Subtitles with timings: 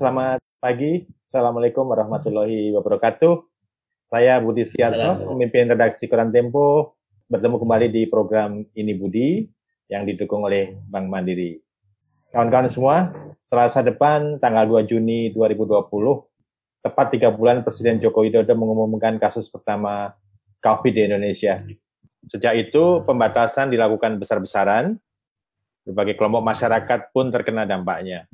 [0.00, 1.04] Selamat pagi.
[1.20, 3.44] Assalamualaikum warahmatullahi wabarakatuh.
[4.08, 6.96] Saya Budi Siarto, pemimpin redaksi Koran Tempo,
[7.28, 9.44] bertemu kembali di program Ini Budi
[9.92, 11.60] yang didukung oleh Bank Mandiri.
[12.32, 12.96] Kawan-kawan semua,
[13.52, 15.92] Selasa depan tanggal 2 Juni 2020,
[16.80, 20.16] tepat tiga bulan Presiden Joko Widodo mengumumkan kasus pertama
[20.64, 21.60] COVID di Indonesia.
[22.24, 24.96] Sejak itu, pembatasan dilakukan besar-besaran,
[25.84, 28.24] berbagai kelompok masyarakat pun terkena dampaknya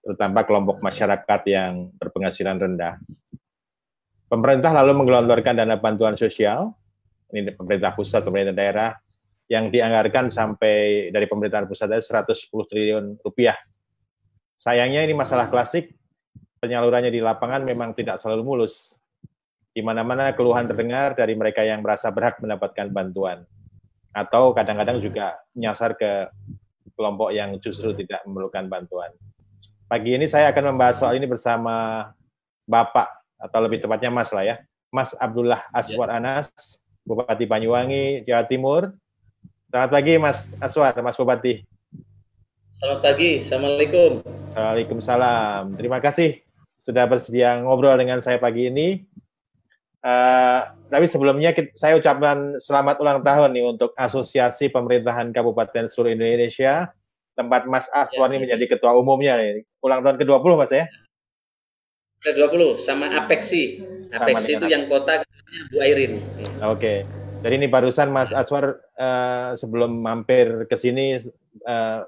[0.00, 2.96] terutama kelompok masyarakat yang berpenghasilan rendah.
[4.30, 6.72] Pemerintah lalu menggelontorkan dana bantuan sosial,
[7.34, 8.90] ini pemerintah pusat, pemerintah daerah,
[9.50, 13.58] yang dianggarkan sampai dari pemerintahan pusat 110 triliun rupiah.
[14.54, 15.90] Sayangnya ini masalah klasik,
[16.62, 18.94] penyalurannya di lapangan memang tidak selalu mulus.
[19.70, 23.42] Di mana-mana keluhan terdengar dari mereka yang merasa berhak mendapatkan bantuan.
[24.14, 26.30] Atau kadang-kadang juga menyasar ke
[26.94, 29.10] kelompok yang justru tidak memerlukan bantuan.
[29.90, 32.06] Pagi ini saya akan membahas soal ini bersama
[32.62, 33.10] Bapak
[33.42, 34.62] atau lebih tepatnya Mas lah ya.
[34.86, 36.22] Mas Abdullah Aswar ya.
[36.22, 36.46] Anas,
[37.02, 38.94] Bupati Banyuwangi, Jawa Timur.
[39.66, 41.66] Selamat pagi Mas Aswar, Mas Bupati.
[42.70, 44.22] Selamat pagi, Assalamualaikum.
[44.54, 45.74] Waalaikumsalam.
[45.74, 46.38] Terima kasih
[46.78, 49.02] sudah bersedia ngobrol dengan saya pagi ini.
[50.06, 56.14] Uh, tapi sebelumnya kita, saya ucapkan selamat ulang tahun nih untuk Asosiasi Pemerintahan Kabupaten Seluruh
[56.14, 56.94] Indonesia
[57.34, 59.64] tempat Mas Aswan ya, ini menjadi ketua umumnya nih.
[59.80, 60.84] Ulang tahun ke-20 Mas ya?
[62.20, 63.80] Ke-20 sama Apexi.
[64.12, 65.24] Apexi itu yang kota
[65.72, 66.20] Bu Airin.
[66.60, 66.76] Oke.
[66.76, 66.98] Okay.
[67.40, 71.16] Jadi ini barusan Mas Aswar uh, sebelum mampir ke sini
[71.64, 72.04] uh,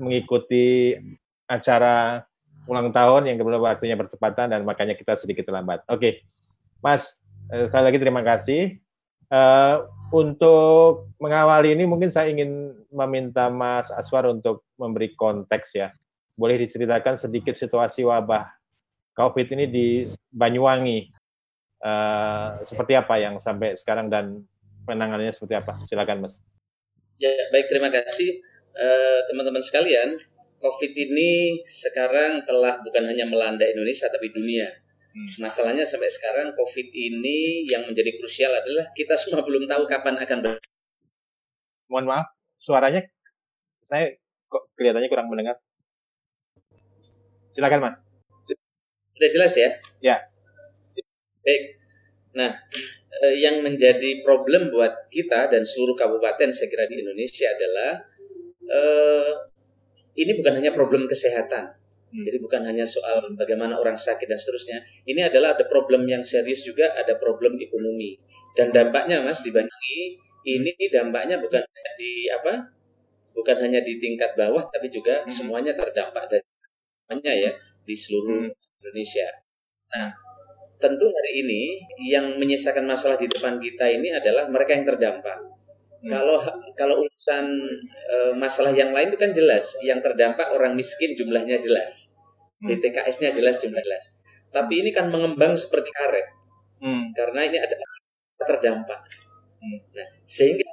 [0.00, 0.96] mengikuti
[1.44, 2.24] acara
[2.64, 5.84] ulang tahun yang kebetulan waktunya bertepatan dan makanya kita sedikit terlambat.
[5.84, 6.12] Oke, okay.
[6.80, 7.20] Mas
[7.52, 8.80] uh, sekali lagi terima kasih.
[9.30, 15.94] Uh, untuk mengawali ini mungkin saya ingin meminta Mas Aswar untuk memberi konteks ya.
[16.34, 18.50] Boleh diceritakan sedikit situasi wabah
[19.14, 19.86] COVID ini di
[20.34, 21.14] Banyuwangi.
[21.80, 24.42] Uh, seperti apa yang sampai sekarang dan
[24.84, 25.78] penanganannya seperti apa?
[25.86, 26.42] Silakan Mas.
[27.22, 28.42] Ya, baik terima kasih
[28.74, 30.18] uh, teman-teman sekalian.
[30.60, 34.68] COVID ini sekarang telah bukan hanya melanda Indonesia tapi dunia
[35.10, 35.28] Hmm.
[35.42, 40.38] Masalahnya sampai sekarang COVID ini yang menjadi krusial adalah kita semua belum tahu kapan akan
[40.42, 40.56] ber.
[41.90, 42.26] Mohon maaf,
[42.62, 43.02] suaranya
[43.82, 44.14] saya
[44.46, 45.58] kok kelihatannya kurang mendengar.
[47.50, 48.06] Silakan Mas.
[49.18, 49.70] Sudah jelas ya?
[50.00, 50.16] Ya.
[51.42, 51.62] Baik.
[52.30, 52.54] Nah,
[53.10, 58.06] eh, yang menjadi problem buat kita dan seluruh kabupaten saya kira di Indonesia adalah
[58.70, 59.32] eh,
[60.14, 61.74] ini bukan hanya problem kesehatan,
[62.10, 62.26] Hmm.
[62.26, 64.82] Jadi bukan hanya soal bagaimana orang sakit dan seterusnya.
[65.06, 68.18] Ini adalah ada problem yang serius juga, ada problem ekonomi.
[68.58, 69.98] Dan dampaknya Mas di Banyuwangi
[70.50, 71.62] ini dampaknya bukan
[71.94, 72.66] di apa?
[73.30, 75.30] Bukan hanya di tingkat bawah tapi juga hmm.
[75.30, 77.52] semuanya terdampak dan semuanya ya
[77.86, 78.82] di seluruh hmm.
[78.82, 79.28] Indonesia.
[79.94, 80.10] Nah,
[80.82, 81.62] tentu hari ini
[82.10, 85.38] yang menyisakan masalah di depan kita ini adalah mereka yang terdampak.
[86.00, 86.08] Hmm.
[86.08, 86.40] Kalau
[86.80, 87.44] kalau urusan
[87.92, 92.16] e, masalah yang lain itu kan jelas, yang terdampak orang miskin jumlahnya jelas,
[92.64, 92.72] hmm.
[92.72, 94.16] DTKS-nya jelas jumlah jelas.
[94.48, 96.26] Tapi ini kan mengembang seperti karet,
[96.80, 97.12] hmm.
[97.12, 97.76] karena ini ada
[98.40, 99.00] terdampak.
[99.60, 99.78] Hmm.
[99.92, 100.72] Nah, sehingga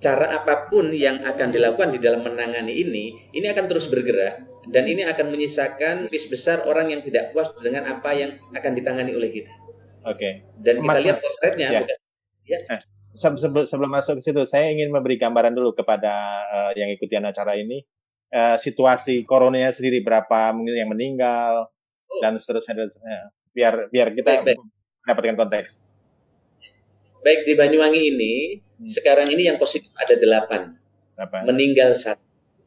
[0.00, 4.40] cara apa pun yang akan dilakukan di dalam menangani ini, ini akan terus bergerak
[4.72, 9.12] dan ini akan menyisakan vis besar orang yang tidak puas dengan apa yang akan ditangani
[9.12, 9.52] oleh kita.
[10.08, 10.16] Oke.
[10.16, 10.32] Okay.
[10.64, 11.80] Dan kita lihat potretnya, ya.
[11.84, 11.98] bukan?
[12.48, 12.60] Ya.
[12.72, 17.14] Eh sebelum, sebelum masuk ke situ, saya ingin memberi gambaran dulu kepada uh, yang ikuti
[17.14, 17.80] acara ini
[18.34, 22.20] uh, situasi coronanya sendiri berapa mungkin yang meninggal oh.
[22.20, 23.20] dan seterusnya dan seterusnya.
[23.54, 24.58] Biar biar kita baik, baik.
[25.06, 25.70] mendapatkan konteks.
[27.24, 28.90] Baik di Banyuwangi ini hmm.
[28.90, 30.76] sekarang ini yang positif ada delapan,
[31.16, 31.46] Apa?
[31.46, 32.20] meninggal satu,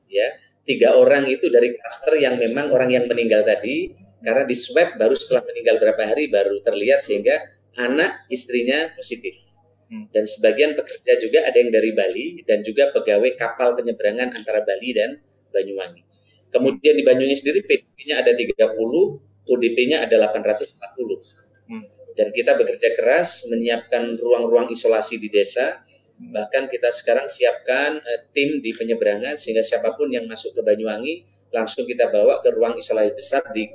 [0.09, 0.33] ya
[0.67, 5.15] tiga orang itu dari klaster yang memang orang yang meninggal tadi karena di swab baru
[5.15, 7.37] setelah meninggal berapa hari baru terlihat sehingga
[7.77, 9.46] anak istrinya positif.
[9.87, 10.05] Hmm.
[10.11, 14.91] Dan sebagian pekerja juga ada yang dari Bali dan juga pegawai kapal penyeberangan antara Bali
[14.91, 16.03] dan Banyuwangi.
[16.51, 21.71] Kemudian di Banyuwangi sendiri PDP-nya ada 30, ODP-nya ada 840.
[21.71, 21.83] Hmm.
[22.19, 25.83] Dan kita bekerja keras menyiapkan ruang-ruang isolasi di desa.
[26.19, 26.35] Hmm.
[26.35, 31.23] Bahkan kita sekarang siapkan uh, tim di penyeberangan sehingga siapa pun yang masuk ke Banyuwangi
[31.55, 33.71] langsung kita bawa ke ruang isolasi besar di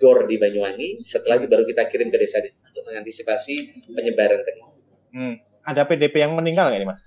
[0.00, 1.04] GOR di Banyuwangi.
[1.04, 4.73] Setelah itu baru kita kirim ke desa-desa untuk mengantisipasi penyebaran teknologi.
[5.14, 5.38] Hmm.
[5.62, 7.06] Ada PDP yang meninggal nggak nih mas?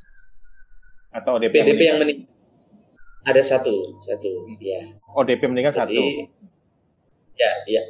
[1.12, 2.31] Atau ODP PDP yang meninggal?
[3.27, 4.95] Ada satu, satu, ya.
[5.12, 6.01] ODP meninggal Jadi, satu.
[7.36, 7.83] Ya, ya.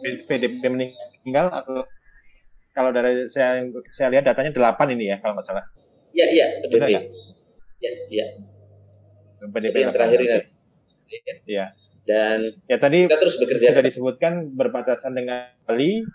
[0.00, 1.82] PDP meninggal atau
[2.70, 5.66] kalau dari saya saya lihat datanya delapan ini ya kalau nggak salah.
[6.14, 6.88] Iya, iya, PDP.
[7.82, 8.26] Ya, iya.
[9.42, 10.38] PDP yang terakhir ini.
[11.50, 11.66] Iya.
[12.06, 12.38] Dan
[12.70, 16.06] ya tadi kita terus bekerja sudah disebutkan berbatasan dengan Bali.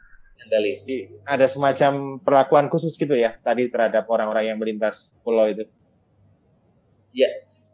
[0.50, 0.72] Bali.
[1.28, 5.68] Ada semacam perlakuan khusus gitu ya tadi terhadap orang-orang yang melintas pulau itu.
[7.12, 7.28] Ya,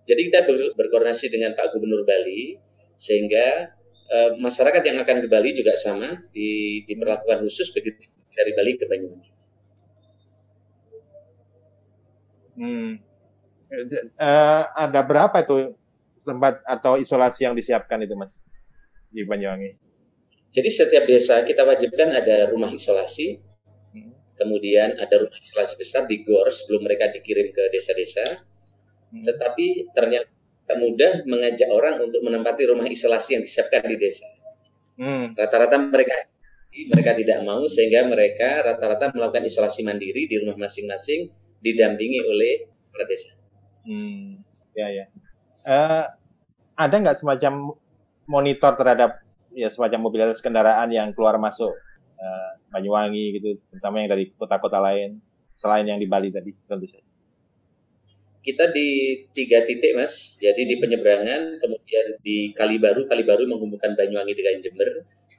[0.09, 2.57] jadi kita ber berkoordinasi dengan Pak Gubernur Bali
[2.97, 3.77] sehingga
[4.09, 8.85] uh, masyarakat yang akan ke Bali juga sama di diperlakukan khusus begitu dari Bali ke
[8.89, 9.29] Banyuwangi.
[12.57, 12.91] Hmm.
[13.67, 15.77] Uh, ada berapa itu
[16.23, 18.41] tempat atau isolasi yang disiapkan itu mas
[19.13, 19.86] di Banyuwangi?
[20.57, 23.37] Jadi setiap desa kita wajibkan ada rumah isolasi,
[24.33, 28.41] kemudian ada rumah isolasi besar di GOR sebelum mereka dikirim ke desa-desa.
[29.13, 29.21] Hmm.
[29.21, 34.25] Tetapi ternyata mudah mengajak orang untuk menempati rumah isolasi yang disiapkan di desa.
[34.97, 35.37] Hmm.
[35.37, 35.93] Rata-rata hmm.
[35.93, 36.15] mereka
[36.77, 41.29] mereka tidak mau sehingga mereka rata-rata melakukan isolasi mandiri di rumah masing-masing
[41.61, 43.29] didampingi oleh kepala desa.
[43.85, 44.41] Hmm.
[44.73, 45.05] Ya ya
[45.67, 46.05] uh,
[46.79, 47.75] ada nggak semacam
[48.25, 49.19] monitor terhadap
[49.57, 51.73] ya semacam mobilitas kendaraan yang keluar masuk
[52.21, 55.17] uh, Banyuwangi gitu, terutama yang dari kota-kota lain
[55.57, 57.01] selain yang di Bali tadi tentu saja.
[58.45, 64.61] Kita di tiga titik mas, jadi di penyeberangan, kemudian di Kalibaru, Kalibaru menghubungkan Banyuwangi dengan
[64.63, 64.87] Jember,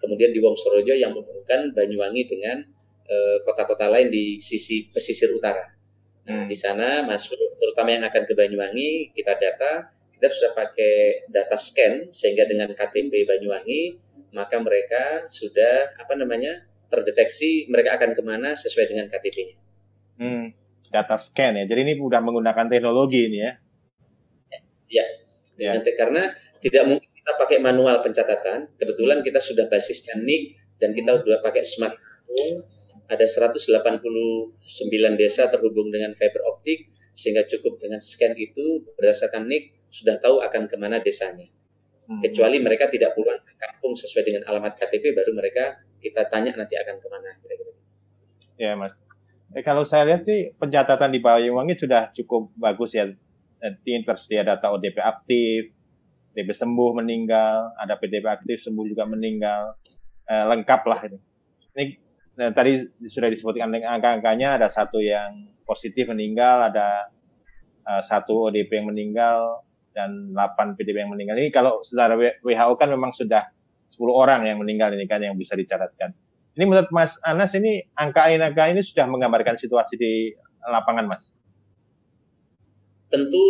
[0.03, 2.61] kemudian di Wongsorojo yang menghubungkan Banyuwangi dengan
[3.09, 5.65] eh, kota-kota uh, lain di sisi pesisir utara.
[6.29, 6.49] Nah, hmm.
[6.53, 9.89] di sana masuk, terutama yang akan ke Banyuwangi, kita data
[10.19, 17.69] kita sudah pakai data scan sehingga dengan KTP Banyuwangi maka mereka sudah apa namanya terdeteksi
[17.69, 19.57] mereka akan ke mana sesuai dengan KTP-nya.
[20.19, 20.45] Hmm,
[20.89, 21.65] data scan ya.
[21.69, 23.53] Jadi ini sudah menggunakan teknologi ini ya?
[24.89, 25.07] Ya,
[25.61, 25.71] ya.
[25.77, 26.33] Nanti karena
[26.65, 28.73] tidak mungkin kita pakai manual pencatatan.
[28.81, 30.43] Kebetulan kita sudah basisnya NIK
[30.81, 32.65] dan kita sudah pakai smartphone.
[33.09, 33.81] Ada 189
[35.17, 40.69] desa terhubung dengan fiber optik sehingga cukup dengan scan itu berdasarkan NIK sudah tahu akan
[40.69, 41.49] ke mana desanya.
[42.09, 42.25] Hmm.
[42.25, 46.73] Kecuali mereka tidak pulang ke kampung sesuai dengan alamat KTP, baru mereka kita tanya nanti
[46.73, 47.73] akan ke mana kira-kira.
[48.57, 48.97] Ya mas.
[49.53, 53.05] Eh, kalau saya lihat sih pencatatan di Banyuwangi sudah cukup bagus ya.
[53.59, 55.75] Nanti tersedia data ODP aktif,
[56.33, 59.77] DP sembuh meninggal, ada PDP aktif sembuh juga meninggal,
[60.33, 61.19] eh, lengkap lah ini.
[61.77, 61.85] Ini
[62.41, 67.13] nah, tadi sudah disebutkan angka-angkanya ada satu yang positif meninggal, ada
[67.85, 72.89] uh, satu ODP yang meninggal, dan 8 PDP yang meninggal ini kalau secara WHO kan
[72.91, 73.49] memang sudah
[73.89, 76.13] 10 orang yang meninggal ini kan yang bisa dicatatkan.
[76.59, 80.35] Ini menurut Mas Anas ini angka-angka ini sudah menggambarkan situasi di
[80.67, 81.33] lapangan Mas?
[83.09, 83.47] Tentu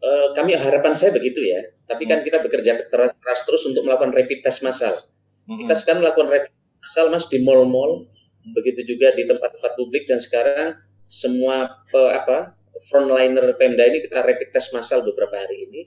[0.00, 1.60] eh, kami harapan saya begitu ya.
[1.86, 2.26] Tapi kan hmm.
[2.26, 5.06] kita bekerja keras terus untuk melakukan rapid test massal.
[5.46, 5.60] Hmm.
[5.60, 8.08] Kita sekarang melakukan rapid test massal Mas di mall-mall,
[8.56, 14.52] begitu juga di tempat-tempat publik dan sekarang semua pe, apa frontliner Pemda ini kita rapid
[14.52, 15.82] test massal beberapa hari ini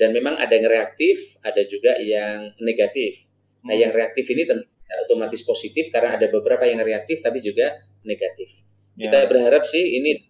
[0.00, 3.28] dan memang ada yang reaktif, ada juga yang negatif.
[3.62, 4.66] Nah, yang reaktif ini tentu
[5.06, 8.66] otomatis positif karena ada beberapa yang reaktif tapi juga negatif.
[8.98, 9.08] Ya.
[9.08, 10.20] Kita berharap sih ini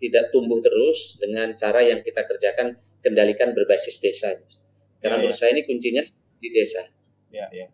[0.00, 4.32] tidak tumbuh terus dengan cara yang kita kerjakan kendalikan berbasis desa.
[5.02, 5.40] Karena ya, menurut ya.
[5.44, 6.02] saya ini kuncinya
[6.40, 6.82] di desa.
[7.28, 7.66] Ya, ya.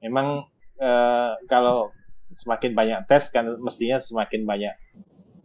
[0.00, 0.48] Memang
[0.80, 1.92] uh, kalau
[2.32, 4.74] semakin banyak tes kan mestinya semakin banyak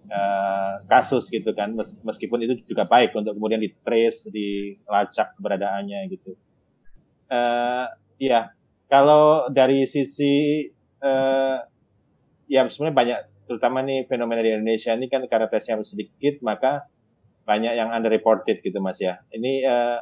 [0.10, 1.74] uh, kasus gitu kan.
[1.78, 6.38] Meskipun itu juga baik untuk kemudian di trace dilacak keberadaannya gitu.
[7.26, 7.90] Uh,
[8.22, 8.54] ya
[8.86, 10.66] kalau dari sisi
[11.02, 11.58] uh,
[12.46, 16.86] ya sebenarnya banyak terutama nih fenomena di Indonesia ini kan karena tesnya sedikit maka
[17.46, 19.22] banyak yang underreported gitu mas ya.
[19.34, 20.00] Ini uh,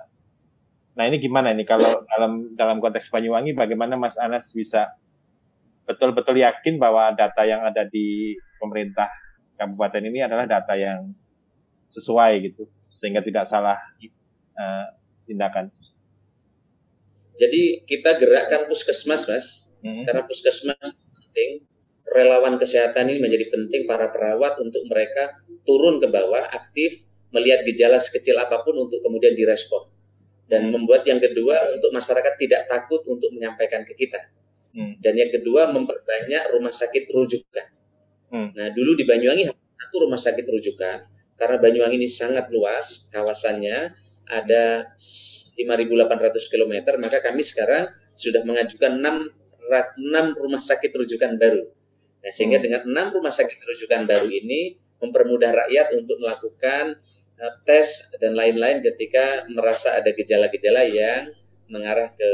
[0.96, 1.64] nah ini gimana ini?
[1.68, 4.96] Kalau dalam dalam konteks Banyuwangi bagaimana Mas Anas bisa
[5.84, 9.12] betul-betul yakin bahwa data yang ada di pemerintah
[9.58, 11.14] kabupaten ini adalah data yang
[11.90, 13.78] sesuai gitu sehingga tidak salah
[14.58, 14.88] uh,
[15.26, 15.70] tindakan.
[17.34, 20.06] Jadi kita gerakkan puskesmas mas hmm.
[20.06, 21.66] karena puskesmas penting
[22.14, 27.02] relawan kesehatan ini menjadi penting para perawat untuk mereka turun ke bawah aktif
[27.34, 29.90] melihat gejala sekecil apa pun untuk kemudian direspon
[30.46, 30.78] dan hmm.
[30.78, 34.22] membuat yang kedua untuk masyarakat tidak takut untuk menyampaikan ke kita
[34.78, 35.02] hmm.
[35.02, 37.73] dan yang kedua memperbanyak rumah sakit rujukan
[38.34, 38.50] Hmm.
[38.58, 39.46] Nah, dulu di Banyuwangi
[39.78, 41.06] satu rumah sakit rujukan
[41.38, 43.94] karena Banyuwangi ini sangat luas kawasannya
[44.26, 45.54] ada 5.800
[46.50, 51.62] km maka kami sekarang sudah mengajukan 6, 6 rumah sakit rujukan baru.
[52.26, 52.66] Nah, sehingga hmm.
[52.66, 52.82] dengan
[53.14, 56.98] 6 rumah sakit rujukan baru ini mempermudah rakyat untuk melakukan
[57.38, 61.30] uh, tes dan lain-lain ketika merasa ada gejala-gejala yang
[61.70, 62.30] mengarah ke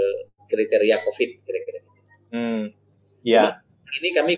[0.48, 1.79] kriteria COVID kira-kira.
[2.32, 2.63] Hmm.
[3.25, 3.60] Ya.
[4.00, 4.34] Ini kami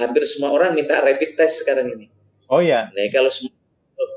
[0.00, 2.06] hampir semua orang minta rapid test sekarang ini.
[2.48, 2.88] Oh ya.
[2.90, 3.52] Nah kalau semua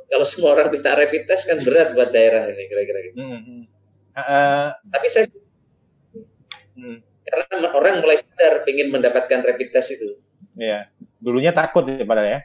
[0.08, 3.16] kalau semua orang minta rapid test kan berat buat daerah ini kira-kira gitu.
[3.20, 3.68] Hmm.
[4.14, 5.26] Uh, Tapi saya
[6.74, 7.06] Hmm.
[7.24, 10.18] Karena orang mulai sadar ingin mendapatkan rapid test itu.
[10.58, 10.90] Iya.
[11.22, 12.40] Dulunya takut ya padahal ya.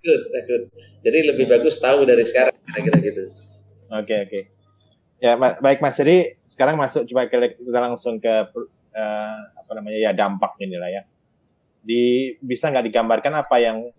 [0.00, 0.62] Takut, takut.
[1.02, 3.22] Jadi lebih bagus tahu dari sekarang kira-kira gitu.
[3.92, 4.40] Oke, oke.
[5.22, 5.98] Ya, baik Mas.
[5.98, 8.32] Jadi sekarang masuk coba kita langsung ke
[8.92, 11.02] uh, apa namanya ya dampak ini lah ya.
[11.82, 13.90] Di bisa nggak digambarkan apa yang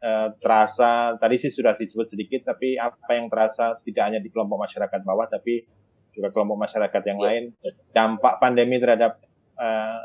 [0.00, 4.64] uh, terasa tadi sih sudah disebut sedikit, tapi apa yang terasa tidak hanya di kelompok
[4.64, 5.68] masyarakat bawah, tapi
[6.16, 7.24] juga kelompok masyarakat yang ya.
[7.28, 7.44] lain.
[7.92, 9.20] Dampak pandemi terhadap
[9.60, 10.02] uh,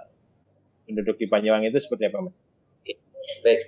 [0.85, 2.35] penduduk di Banyuwangi itu seperti apa, Mas?
[3.43, 3.61] Baik,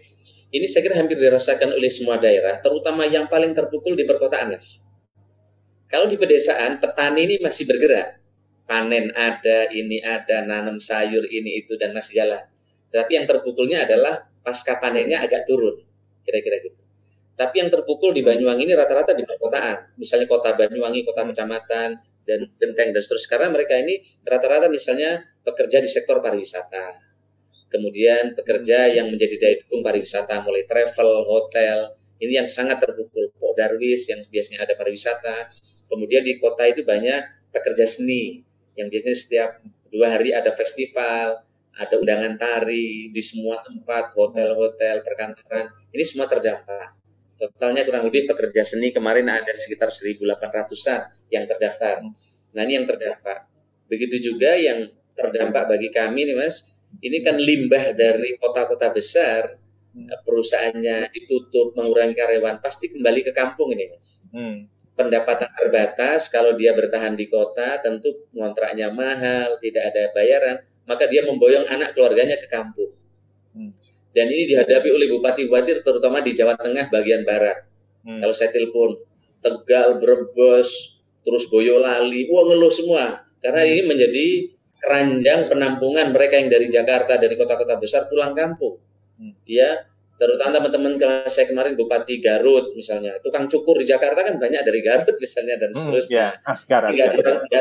[0.52, 4.84] ini saya kira hampir dirasakan oleh semua daerah, terutama yang paling terpukul di perkotaan, Mas.
[5.88, 8.20] Kalau di pedesaan, petani ini masih bergerak.
[8.66, 12.44] Panen ada, ini ada, nanam sayur ini itu, dan masih jalan.
[12.92, 15.82] Tapi yang terpukulnya adalah pasca panennya agak turun,
[16.22, 16.80] kira-kira gitu.
[17.36, 20.00] Tapi yang terpukul di Banyuwangi ini rata-rata di perkotaan.
[20.00, 23.30] Misalnya kota Banyuwangi, kota kecamatan, dan Genteng dan seterusnya.
[23.36, 26.96] Karena mereka ini rata-rata misalnya bekerja di sektor pariwisata.
[27.68, 31.92] Kemudian pekerja yang menjadi daya dukung pariwisata, mulai travel, hotel,
[32.24, 33.30] ini yang sangat terpukul.
[33.36, 35.52] Pok Darwis yang biasanya ada pariwisata.
[35.92, 38.42] Kemudian di kota itu banyak pekerja seni
[38.80, 39.50] yang biasanya setiap
[39.92, 41.45] dua hari ada festival,
[41.76, 45.68] ada undangan tari di semua tempat, hotel-hotel, perkantoran.
[45.92, 46.96] Ini semua terdampak.
[47.36, 52.08] Totalnya kurang lebih pekerja seni kemarin ada sekitar 1.800-an yang terdaftar.
[52.56, 53.52] Nah ini yang terdampak.
[53.92, 54.88] Begitu juga yang
[55.20, 56.72] terdampak bagi kami nih mas,
[57.04, 59.60] ini kan limbah dari kota-kota besar,
[59.92, 60.24] hmm.
[60.24, 64.24] perusahaannya ditutup, mengurangi karyawan, pasti kembali ke kampung ini mas.
[64.32, 64.72] Hmm.
[64.96, 71.26] Pendapatan terbatas, kalau dia bertahan di kota, tentu kontraknya mahal, tidak ada bayaran, maka dia
[71.26, 72.90] memboyong anak keluarganya ke kampung.
[73.54, 73.74] Hmm.
[74.16, 77.68] Dan ini dihadapi oleh bupati-bupati terutama di Jawa Tengah bagian barat.
[78.06, 78.22] Hmm.
[78.22, 78.96] Kalau saya telepon
[79.44, 80.70] Tegal, Brebes,
[81.22, 83.26] terus Boyolali, wah ngeluh semua.
[83.42, 84.26] Karena ini menjadi
[84.82, 88.82] keranjang penampungan mereka yang dari Jakarta, dari kota-kota besar pulang kampung.
[89.18, 89.34] Hmm.
[89.46, 94.80] Ya, terutama teman-teman saya kemarin Bupati Garut misalnya, tukang cukur di Jakarta kan banyak dari
[94.80, 96.26] Garut misalnya dan hmm, seterusnya.
[96.32, 97.12] Hmm, ya, askar, askar.
[97.14, 97.60] Nggak ada,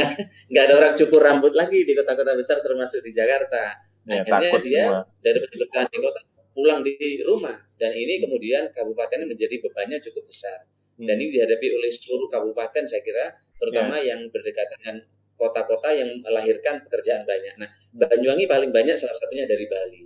[0.50, 3.76] nggak ada orang cukur rambut lagi di kota-kota besar termasuk di Jakarta
[4.08, 5.00] ya, akhirnya takut dia semua.
[5.20, 6.20] dari bertahan di kota
[6.52, 6.94] pulang di
[7.24, 10.68] rumah dan ini kemudian kabupaten menjadi bebannya cukup besar
[11.00, 11.06] hmm.
[11.08, 14.14] dan ini dihadapi oleh seluruh kabupaten saya kira terutama ya.
[14.14, 14.96] yang berdekatan dengan
[15.42, 17.54] kota-kota yang melahirkan pekerjaan banyak.
[17.58, 17.66] Nah,
[17.98, 20.02] Banyuwangi paling banyak salah satunya dari Bali.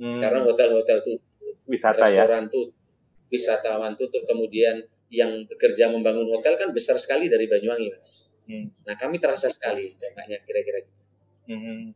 [0.00, 0.18] Hmm.
[0.18, 2.26] Karena hotel-hotel tutup, wisata ya?
[2.26, 2.50] restoran ya?
[2.50, 2.70] tutup,
[3.30, 8.26] wisatawan tutup, kemudian yang bekerja membangun hotel kan besar sekali dari Banyuwangi, Mas.
[8.50, 8.66] Hmm.
[8.82, 10.82] Nah, kami terasa sekali dampaknya kira-kira.
[10.82, 11.00] Gitu.
[11.46, 11.86] Hmm.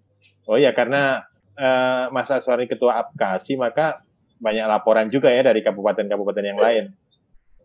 [0.47, 1.27] Oh ya, karena
[1.59, 4.07] uh, Mas Aswari ketua Apkasi maka
[4.39, 6.85] banyak laporan juga ya dari kabupaten-kabupaten yang lain.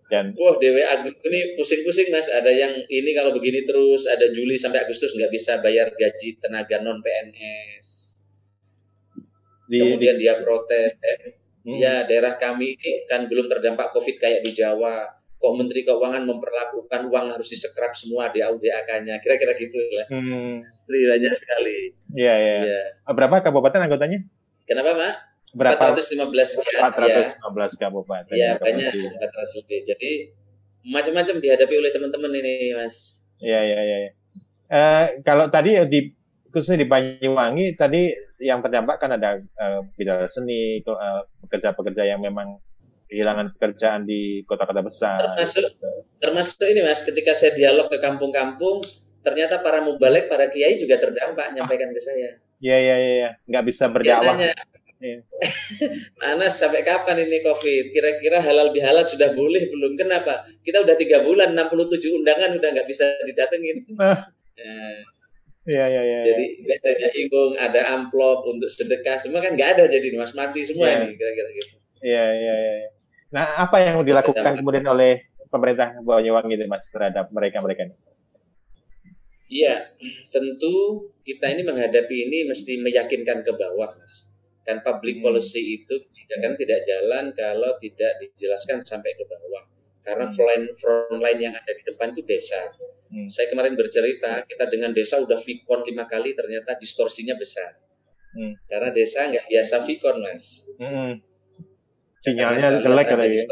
[0.09, 2.25] Dan wah Agus ini pusing-pusing mas.
[2.33, 6.81] Ada yang ini kalau begini terus ada Juli sampai Agustus nggak bisa bayar gaji tenaga
[6.81, 8.17] non PNS.
[9.69, 10.97] Di, Kemudian di, dia protes.
[10.97, 11.77] Eh, hmm.
[11.77, 17.01] Ya daerah kami ini kan belum terdampak COVID kayak di Jawa kok Menteri Keuangan memperlakukan
[17.07, 19.23] uang harus disekrap semua di AUDAK-nya.
[19.23, 20.03] Kira-kira gitu ya.
[20.11, 20.59] Hmm.
[20.83, 21.95] banyak sekali.
[22.11, 22.55] Iya, iya.
[22.67, 22.81] Ya.
[23.07, 24.19] Berapa kabupaten anggotanya?
[24.67, 25.15] Kenapa, Mak?
[25.55, 25.95] Berapa?
[25.95, 26.79] 415 ya.
[26.91, 27.77] 415 ya.
[27.87, 28.35] kabupaten.
[28.35, 29.79] Iya, banyak 400 lebih.
[29.87, 30.11] Jadi
[30.91, 33.23] macam-macam dihadapi oleh teman-teman ini, Mas.
[33.39, 33.97] Iya, iya, iya.
[34.69, 36.13] Uh, kalau tadi di
[36.53, 42.59] khususnya di Banyuwangi tadi yang terdampak kan ada uh, bidang seni, uh, pekerja-pekerja yang memang
[43.09, 45.33] kehilangan pekerjaan di kota-kota besar.
[45.33, 45.65] Termasuk,
[46.21, 48.85] termasuk ini mas, ketika saya dialog ke kampung-kampung,
[49.25, 52.37] ternyata para mubalek, para kiai juga terdampak nyampaikan ke saya.
[52.61, 54.37] Iya iya iya, nggak bisa berdakwah.
[54.37, 54.53] Ya,
[55.01, 55.17] ya.
[56.35, 57.95] Anas sampai kapan ini COVID?
[57.95, 59.97] Kira-kira halal bihalal sudah boleh belum?
[59.97, 60.45] Kenapa?
[60.61, 63.89] Kita udah tiga bulan, 67 undangan udah nggak bisa didatengin.
[63.97, 64.29] Nah.
[65.69, 66.19] Iya iya iya.
[66.25, 70.89] Jadi biasanya inggung ada amplop untuk sedekah, semua kan nggak ada jadi mas mati semua
[70.89, 71.05] ya.
[71.05, 71.77] ini kira-kira gitu.
[72.01, 72.89] Iya iya iya.
[73.29, 77.95] Nah, apa yang dilakukan kemudian oleh pemerintah Banyuwangi itu Mas terhadap mereka-mereka ini?
[79.49, 79.97] Iya,
[80.29, 84.29] tentu kita ini menghadapi ini mesti meyakinkan ke bawah, Mas.
[84.65, 85.25] Kan public hmm.
[85.25, 85.95] policy itu
[86.29, 89.65] kan tidak jalan kalau tidak dijelaskan sampai ke bawah.
[90.05, 90.33] Karena hmm.
[90.37, 92.69] front, front line yang ada di depan itu desa.
[93.09, 93.25] Hmm.
[93.25, 97.77] Saya kemarin bercerita, kita dengan desa udah vikon lima kali, ternyata distorsinya besar.
[98.37, 98.53] Hmm.
[98.69, 100.61] Karena desa nggak biasa vikon, Mas.
[100.77, 101.28] Hmm
[102.25, 103.45] sinyalnya jelek kali ya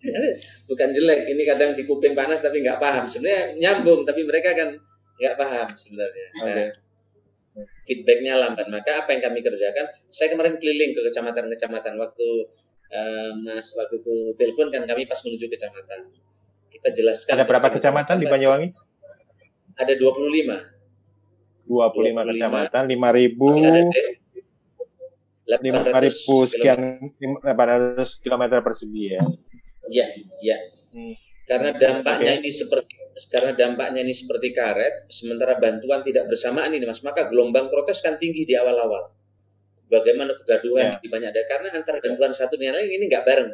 [0.70, 3.04] bukan jelek ini kadang di kuping panas tapi nggak paham.
[3.04, 4.72] Sebenarnya nyambung tapi mereka kan
[5.20, 6.26] nggak paham sebenarnya.
[6.40, 6.68] Nah,
[7.84, 8.66] feedbacknya lambat.
[8.72, 12.28] Maka apa yang kami kerjakan saya kemarin keliling ke kecamatan-kecamatan waktu
[12.94, 16.00] uh, mas waktu itu telepon kan kami pas menuju kecamatan.
[16.70, 18.68] Kita jelaskan ada berapa kecamatan, kecamatan di Banyuwangi?
[19.76, 23.46] Ada 25 25 25, 25 kecamatan, 5000 ribu
[26.46, 27.02] sekian
[27.42, 29.22] 800 km persegi ya.
[29.90, 30.06] Iya,
[30.38, 30.56] iya.
[30.94, 31.14] Hmm.
[31.50, 32.40] Karena dampaknya okay.
[32.46, 32.94] ini seperti
[33.34, 38.16] karena dampaknya ini seperti karet, sementara bantuan tidak bersamaan ini Mas, maka gelombang protes kan
[38.16, 39.10] tinggi di awal-awal.
[39.90, 41.02] Bagaimana kegaduhan yeah.
[41.02, 43.50] di banyak daerah karena antara bantuan satu dengan lain ini nggak bareng.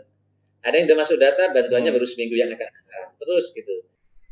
[0.61, 1.97] Ada yang sudah masuk data bantuannya hmm.
[1.97, 3.09] baru seminggu yang akan datang.
[3.17, 3.77] Terus gitu.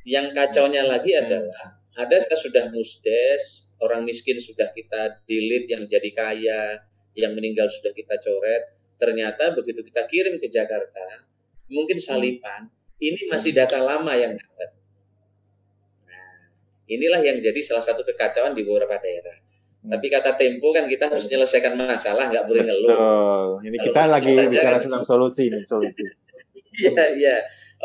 [0.04, 1.22] Yang kacaunya lagi hmm.
[1.24, 6.62] adalah ada sudah musdes, orang miskin sudah kita delete yang jadi kaya,
[7.14, 8.74] yang meninggal sudah kita coret.
[8.98, 11.26] Ternyata begitu kita kirim ke Jakarta,
[11.66, 12.70] mungkin salipan,
[13.02, 14.70] ini masih data lama yang dapat.
[16.06, 16.54] Nah,
[16.86, 19.34] inilah yang jadi salah satu kekacauan di beberapa daerah.
[19.82, 19.92] Hmm.
[19.98, 22.88] Tapi kata Tempo kan kita harus menyelesaikan masalah, nggak boleh ngeluh.
[22.88, 23.48] Betul.
[23.66, 26.04] Ini kita lagi bicara tentang solusi nih, solusi.
[26.74, 27.36] Iya, iya.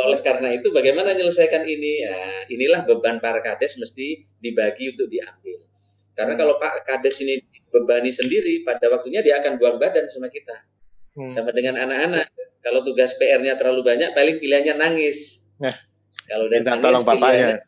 [0.02, 2.02] Oleh karena itu bagaimana menyelesaikan ini?
[2.02, 5.70] Ya, inilah beban para kades mesti dibagi untuk diambil.
[6.20, 7.40] Karena kalau Pak Kades ini
[7.70, 10.54] bebani sendiri, pada waktunya dia akan buang badan sama kita.
[11.16, 11.30] Hmm.
[11.30, 12.30] Sama dengan anak-anak.
[12.60, 15.48] Kalau tugas PR-nya terlalu banyak, paling pilihannya nangis.
[15.58, 15.74] Nah,
[16.28, 17.64] kalau dia nangis, tolong bapaknya.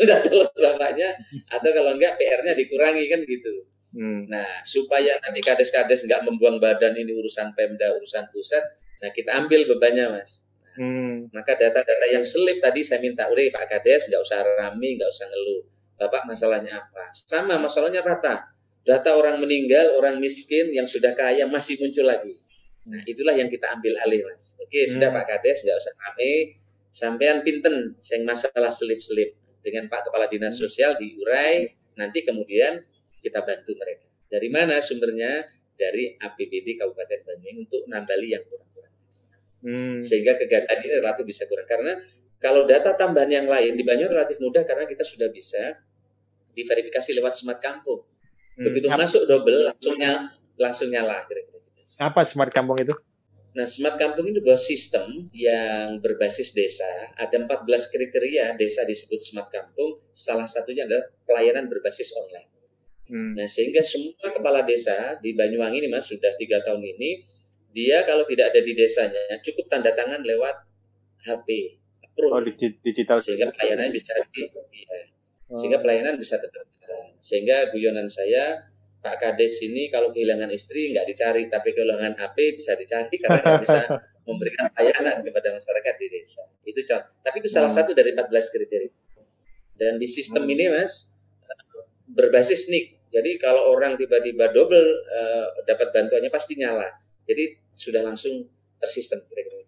[0.00, 1.08] Udah tolong bapaknya.
[1.50, 3.54] Atau kalau enggak, PR-nya dikurangi kan gitu.
[3.90, 4.30] Hmm.
[4.30, 8.62] Nah, supaya nanti kades-kades nggak membuang badan ini urusan Pemda, urusan pusat,
[9.02, 10.46] nah kita ambil bebannya, Mas.
[10.78, 11.26] Hmm.
[11.34, 15.26] Maka data-data yang selip tadi saya minta, udah Pak Kades nggak usah rame, nggak usah
[15.26, 15.62] ngeluh.
[15.98, 17.10] Bapak masalahnya apa?
[17.12, 18.49] Sama, masalahnya rata.
[18.80, 22.32] Data orang meninggal, orang miskin yang sudah kaya masih muncul lagi.
[22.88, 24.56] Nah, itulah yang kita ambil alih, Mas.
[24.56, 24.96] Oke, hmm.
[24.96, 26.32] sudah Pak Kades, nggak usah rame.
[26.90, 29.36] Sampean pinten, yang masalah selip-selip.
[29.60, 30.64] Dengan Pak Kepala Dinas hmm.
[30.64, 31.68] Sosial diurai,
[32.00, 32.80] nanti kemudian
[33.20, 34.08] kita bantu mereka.
[34.32, 35.60] Dari mana sumbernya?
[35.80, 38.92] Dari APBD Kabupaten Banyuwangi untuk nambali yang kurang-kurang.
[39.64, 39.96] Hmm.
[40.04, 41.64] Sehingga kegiatan ini relatif bisa kurang.
[41.64, 41.96] Karena
[42.36, 45.80] kalau data tambahan yang lain di Banyuwangi relatif mudah karena kita sudah bisa
[46.52, 48.04] diverifikasi lewat smart kampung.
[48.60, 49.00] Begitu hmm.
[49.00, 50.20] masuk double langsung nyala,
[50.60, 51.56] langsung nyala kira-kira.
[51.56, 51.80] Gitu.
[51.96, 52.92] Apa smart kampung itu?
[53.50, 56.86] Nah, smart kampung itu sebuah sistem yang berbasis desa.
[57.18, 59.98] Ada 14 kriteria desa disebut smart kampung.
[60.14, 62.46] Salah satunya adalah pelayanan berbasis online.
[63.10, 63.34] Hmm.
[63.34, 67.26] Nah, sehingga semua kepala desa di Banyuwangi ini Mas sudah tiga tahun ini,
[67.74, 70.54] dia kalau tidak ada di desanya cukup tanda tangan lewat
[71.26, 72.32] HP approve.
[72.34, 72.42] Oh,
[72.86, 75.02] digital sehingga pelayanan bisa di, ya.
[75.54, 76.66] sehingga pelayanan bisa tetap
[77.20, 82.76] sehingga guyonan saya Pak Kades ini kalau kehilangan istri nggak dicari tapi kehilangan HP bisa
[82.76, 83.80] dicari karena nggak bisa
[84.28, 86.44] memberikan pelayanan kepada masyarakat di desa.
[86.62, 87.16] Itu contoh.
[87.24, 87.78] Tapi itu salah hmm.
[87.80, 88.92] satu dari 14 kriteria.
[89.80, 90.52] Dan di sistem hmm.
[90.52, 91.08] ini mas
[92.12, 93.00] berbasis nik.
[93.10, 96.86] Jadi kalau orang tiba-tiba double uh, dapat bantuannya pasti nyala.
[97.26, 98.46] Jadi sudah langsung
[98.78, 99.66] tersistem kira-kira.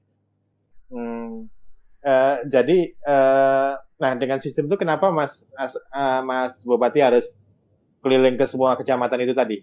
[0.93, 1.49] Hmm.
[2.03, 7.39] Uh, jadi uh, nah dengan sistem itu kenapa Mas Mas, uh, Mas Bupati harus
[8.03, 9.63] keliling ke semua kecamatan itu tadi?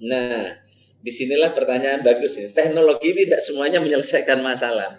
[0.00, 0.56] Nah,
[0.98, 2.48] di sinilah pertanyaan bagus ini.
[2.50, 4.98] Teknologi ini tidak semuanya menyelesaikan masalah.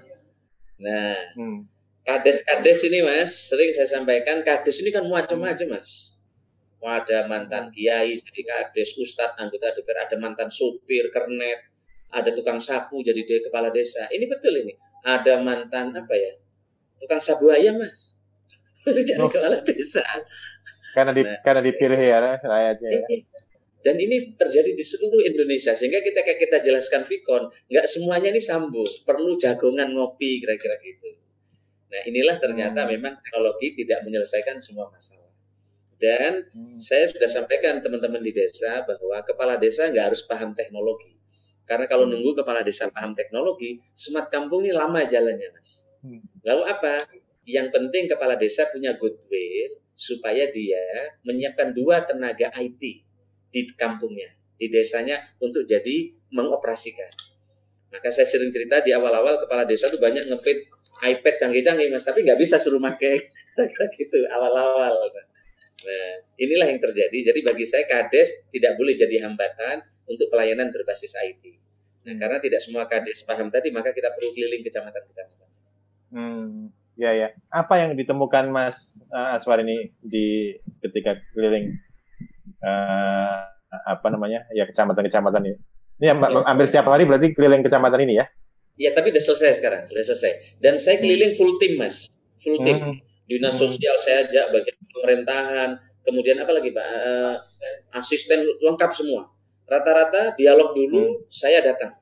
[0.78, 1.66] Nah, hmm.
[2.06, 6.14] kades-kades ini Mas, sering saya sampaikan kades ini kan macam-macam Mas.
[6.84, 11.72] Ada mantan kiai jadi kades, ustadz, anggota DPR, ada mantan supir, kernet,
[12.12, 14.06] ada tukang sapu jadi dia kepala desa.
[14.12, 16.43] Ini betul ini ada mantan apa ya
[17.04, 18.16] tukang sabu ayam mas
[18.88, 19.28] jadi oh.
[19.28, 20.04] kepala desa
[20.96, 23.00] karena di nah, karena dipilih ya rakyatnya ya.
[23.84, 28.40] dan ini terjadi di seluruh Indonesia sehingga kita kayak kita jelaskan Vicon nggak semuanya ini
[28.40, 31.20] sambung perlu jagongan ngopi kira-kira gitu
[31.92, 32.90] nah inilah ternyata hmm.
[32.96, 35.30] memang teknologi tidak menyelesaikan semua masalah
[36.00, 36.80] dan hmm.
[36.80, 41.14] saya sudah sampaikan teman-teman di desa bahwa kepala desa nggak harus paham teknologi
[41.64, 42.12] karena kalau hmm.
[42.20, 45.88] nunggu kepala desa paham teknologi, smart kampung ini lama jalannya, Mas.
[46.04, 46.22] Hmm.
[46.44, 47.08] Lalu apa?
[47.44, 52.82] Yang penting kepala desa punya goodwill supaya dia menyiapkan dua tenaga IT
[53.54, 57.10] di kampungnya, di desanya untuk jadi mengoperasikan.
[57.94, 60.66] Maka saya sering cerita di awal-awal kepala desa tuh banyak ngepit
[61.04, 63.22] iPad canggih-canggih mas, tapi nggak bisa suruh pakai
[64.00, 64.98] gitu awal-awal.
[65.84, 66.10] Nah
[66.42, 67.32] inilah yang terjadi.
[67.32, 71.44] Jadi bagi saya kades tidak boleh jadi hambatan untuk pelayanan berbasis IT.
[72.04, 75.50] Nah, karena tidak semua kades paham tadi, maka kita perlu keliling kecamatan-kecamatan.
[76.14, 77.28] Hmm, ya ya.
[77.50, 80.54] Apa yang ditemukan Mas uh, Aswar ini di
[80.86, 81.74] ketika keliling
[82.62, 85.58] uh, apa namanya ya kecamatan-kecamatan ini?
[85.98, 86.46] Ini ya.
[86.46, 88.26] hampir setiap hari berarti keliling kecamatan ini ya?
[88.74, 90.58] Ya, tapi sudah selesai sekarang, sudah selesai.
[90.58, 92.10] Dan saya keliling full tim, Mas.
[92.42, 92.78] Full tim.
[92.82, 92.98] Hmm.
[93.30, 93.62] Dinas hmm.
[93.62, 95.70] sosial saya ajak, bagian pemerintahan,
[96.02, 96.86] kemudian apa lagi, Pak?
[96.86, 97.36] Uh,
[97.94, 99.30] asisten lengkap semua
[99.64, 101.32] Rata-rata dialog dulu, hmm.
[101.32, 101.96] saya datang.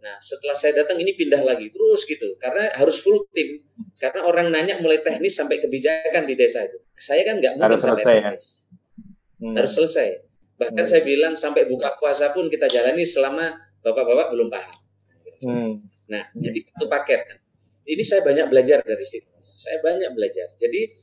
[0.00, 3.60] Nah, setelah saya datang ini pindah lagi terus gitu, karena harus full tim.
[4.00, 6.80] Karena orang nanya mulai teknis sampai kebijakan di desa itu.
[6.96, 8.22] Saya kan nggak mungkin sampai selesai, ya?
[8.24, 8.46] teknis.
[9.44, 9.54] hmm.
[9.60, 10.08] harus selesai.
[10.56, 10.90] Bahkan hmm.
[10.92, 13.52] saya bilang sampai buka puasa pun kita jalani selama
[13.84, 14.76] bapak-bapak belum paham.
[15.44, 15.72] Hmm.
[16.08, 16.40] Nah, hmm.
[16.40, 17.20] jadi itu paket.
[17.84, 19.28] Ini saya banyak belajar dari situ.
[19.40, 20.48] Saya banyak belajar.
[20.56, 20.96] Jadi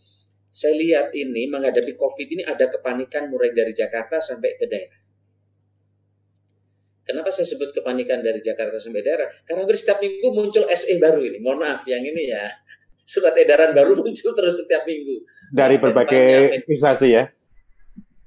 [0.50, 4.97] saya lihat ini menghadapi COVID ini ada kepanikan mulai dari Jakarta sampai ke daerah.
[7.08, 9.32] Kenapa saya sebut kepanikan dari Jakarta sampai daerah?
[9.48, 11.40] Karena hampir setiap minggu muncul SE baru ini.
[11.40, 12.44] Mohon maaf, yang ini ya
[13.14, 15.24] surat edaran baru muncul terus setiap minggu.
[15.56, 17.32] Dari berbagai instansi ya?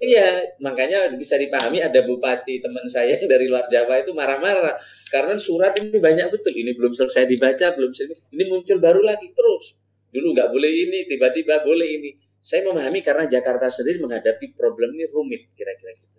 [0.00, 4.80] Iya, makanya bisa dipahami ada bupati teman saya yang dari luar Jawa itu marah-marah
[5.12, 6.56] karena surat ini banyak betul.
[6.56, 8.32] Ini belum selesai dibaca, belum selesai.
[8.32, 9.76] Ini muncul baru lagi terus.
[10.08, 12.10] Dulu nggak boleh ini, tiba-tiba boleh ini.
[12.40, 16.09] Saya memahami karena Jakarta sendiri menghadapi problem ini rumit kira-kira gitu.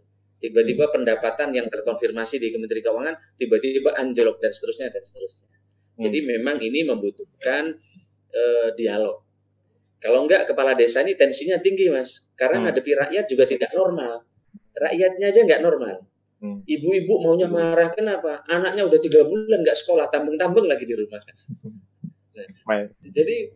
[0.42, 5.54] Tiba-tiba pendapatan yang terkonfirmasi di Kementerian Keuangan tiba-tiba anjlok dan seterusnya dan seterusnya.
[5.54, 6.02] Hmm.
[6.10, 7.78] Jadi memang ini membutuhkan
[8.34, 9.22] uh, dialog
[10.02, 12.66] kalau enggak kepala desa ini tensinya tinggi mas, karena hmm.
[12.66, 14.26] ngadepi rakyat juga tidak normal.
[14.74, 15.98] Rakyatnya aja nggak normal.
[16.42, 16.66] Hmm.
[16.66, 18.42] Ibu-ibu maunya marah kenapa?
[18.50, 21.22] Anaknya udah tiga bulan nggak sekolah, tambeng-tambeng lagi di rumah.
[22.32, 23.52] Nah, jadi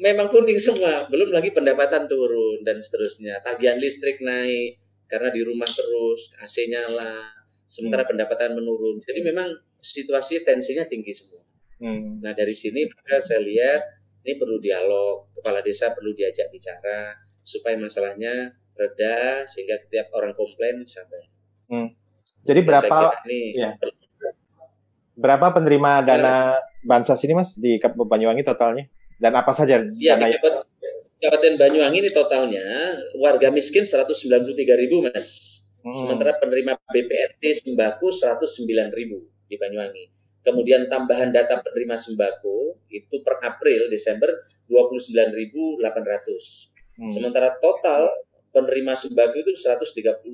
[0.00, 3.36] memang kuning semua, belum lagi pendapatan turun dan seterusnya.
[3.44, 4.81] Tagihan listrik naik
[5.12, 7.28] karena di rumah terus, AC nyala,
[7.68, 8.16] sementara hmm.
[8.16, 8.96] pendapatan menurun.
[9.04, 11.44] Jadi memang situasi tensinya tinggi semua.
[11.84, 12.24] Hmm.
[12.24, 13.82] Nah dari sini maka saya lihat
[14.24, 17.12] ini perlu dialog, kepala desa perlu diajak bicara
[17.44, 21.28] supaya masalahnya reda sehingga setiap orang komplain sabar.
[21.68, 21.92] Hmm.
[22.48, 23.76] Jadi berapa ini ya.
[25.12, 28.88] berapa penerima dana bansos ini mas di Kabupaten Banyuwangi totalnya
[29.20, 30.71] dan apa saja ya, dana di Kabupaten
[31.22, 35.62] Banyuwangi ini totalnya warga miskin 193 ribu mas.
[35.82, 35.94] Hmm.
[35.94, 40.10] Sementara penerima BPNT sembako 109 ribu di Banyuwangi.
[40.42, 45.78] Kemudian tambahan data penerima sembako itu per April Desember 29.800.
[46.98, 47.10] Hmm.
[47.10, 48.10] Sementara total
[48.50, 50.26] penerima sembako itu 139.000.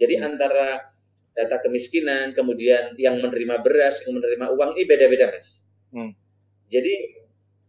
[0.00, 0.24] Jadi hmm.
[0.24, 0.88] antara
[1.36, 5.64] data kemiskinan, kemudian yang menerima beras, yang menerima uang ini beda-beda, Mas.
[5.92, 6.16] Hmm.
[6.72, 7.19] Jadi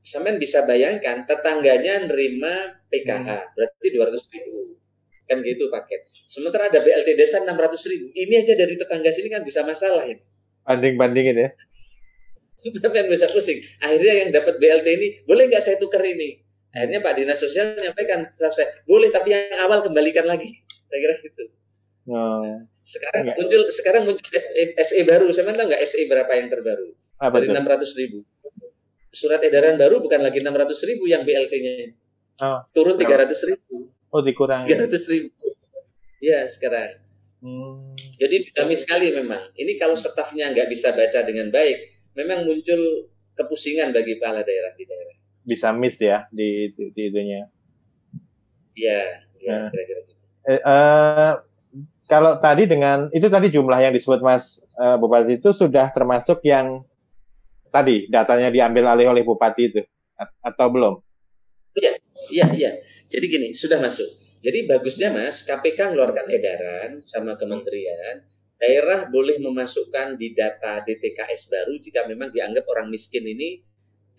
[0.01, 3.53] sampean bisa bayangkan tetangganya nerima PKH, hmm.
[3.53, 4.57] berarti 200 ribu.
[5.29, 6.11] Kan gitu paket.
[6.27, 8.11] Sementara ada BLT desa 600 ribu.
[8.11, 10.19] Ini aja dari tetangga sini kan bisa masalah ini
[10.65, 11.49] banding-bandingin ya.
[12.61, 13.59] Kan bisa pusing.
[13.81, 16.37] Akhirnya yang dapat BLT ini, boleh nggak saya tukar ini?
[16.71, 20.47] Akhirnya Pak Dinas Sosial menyampaikan, saya, boleh tapi yang awal kembalikan lagi.
[20.91, 21.43] Saya kira gitu.
[22.11, 22.43] Oh.
[22.83, 23.35] Sekarang enggak.
[23.39, 25.31] muncul sekarang muncul SE, SE baru.
[25.31, 26.91] Saya tahu nggak SE berapa yang terbaru?
[27.15, 28.27] Apa Dari enam ratus ribu.
[29.11, 31.91] Surat edaran baru bukan lagi enam ratus ribu yang BLT-nya.
[32.41, 32.63] Oh.
[32.71, 33.91] Turun tiga ratus ribu.
[34.07, 34.71] Oh dikurangi.
[34.71, 35.35] Tiga ratus ribu.
[36.23, 37.03] Ya sekarang.
[37.43, 37.91] Hmm.
[38.15, 39.51] Jadi dinamis sekali memang.
[39.53, 44.83] Ini kalau stafnya nggak bisa baca dengan baik, memang muncul kepusingan bagi kepala daerah di
[44.87, 45.15] daerah.
[45.41, 47.41] Bisa miss ya di di, di itunya.
[48.71, 49.01] Iya,
[49.43, 49.69] ya, nah.
[49.73, 50.11] kira-kira gitu.
[50.47, 51.33] Eh, uh,
[52.07, 56.83] kalau tadi dengan itu tadi jumlah yang disebut Mas uh, Bupati itu sudah termasuk yang
[57.71, 59.81] tadi datanya diambil alih oleh Bupati itu
[60.43, 60.99] atau belum?
[61.73, 61.93] Iya,
[62.29, 62.71] iya, iya.
[63.07, 64.07] Jadi gini, sudah masuk.
[64.43, 68.25] Jadi bagusnya Mas, KPK mengeluarkan edaran sama kementerian,
[68.59, 73.63] daerah boleh memasukkan di data DTKS baru jika memang dianggap orang miskin ini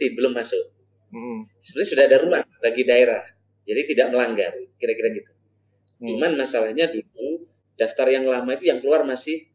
[0.03, 0.75] belum masuk.
[1.15, 1.47] Hmm.
[1.63, 3.23] Sebenarnya sudah ada ruang bagi daerah,
[3.63, 5.33] jadi tidak melanggar, kira-kira gitu.
[6.03, 6.09] Hmm.
[6.11, 7.47] Cuman masalahnya dulu
[7.79, 9.47] daftar yang lama itu yang keluar masih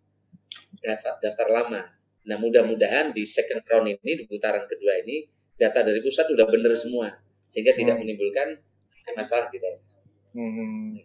[0.80, 1.97] daftar, daftar lama.
[2.28, 5.24] Nah mudah-mudahan di second round ini di putaran kedua ini
[5.58, 7.08] data dari pusat sudah benar semua
[7.48, 7.80] sehingga hmm.
[7.82, 8.48] tidak menimbulkan
[9.16, 9.80] masalah daerah.
[10.36, 11.00] Hmm.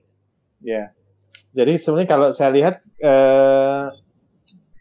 [0.61, 0.91] Ya.
[1.53, 3.85] Jadi sebenarnya kalau saya lihat eh,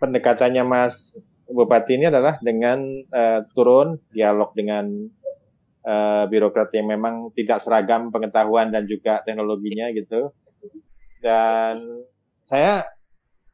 [0.01, 1.19] pendekatannya Mas
[1.51, 4.87] Bupati ini adalah dengan eh, turun dialog dengan
[5.85, 10.33] eh, birokrat yang memang tidak seragam pengetahuan dan juga teknologinya gitu.
[11.21, 12.01] Dan
[12.41, 12.81] saya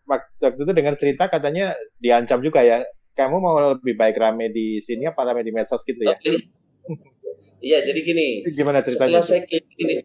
[0.07, 2.81] waktu itu dengar cerita katanya diancam juga ya.
[3.17, 6.15] Kamu mau lebih baik rame di sini apa rame di medsos gitu ya?
[7.57, 8.45] Iya, jadi gini.
[8.53, 9.17] Gimana ceritanya?
[9.17, 9.41] Setelah saya
[9.81, 9.95] ini,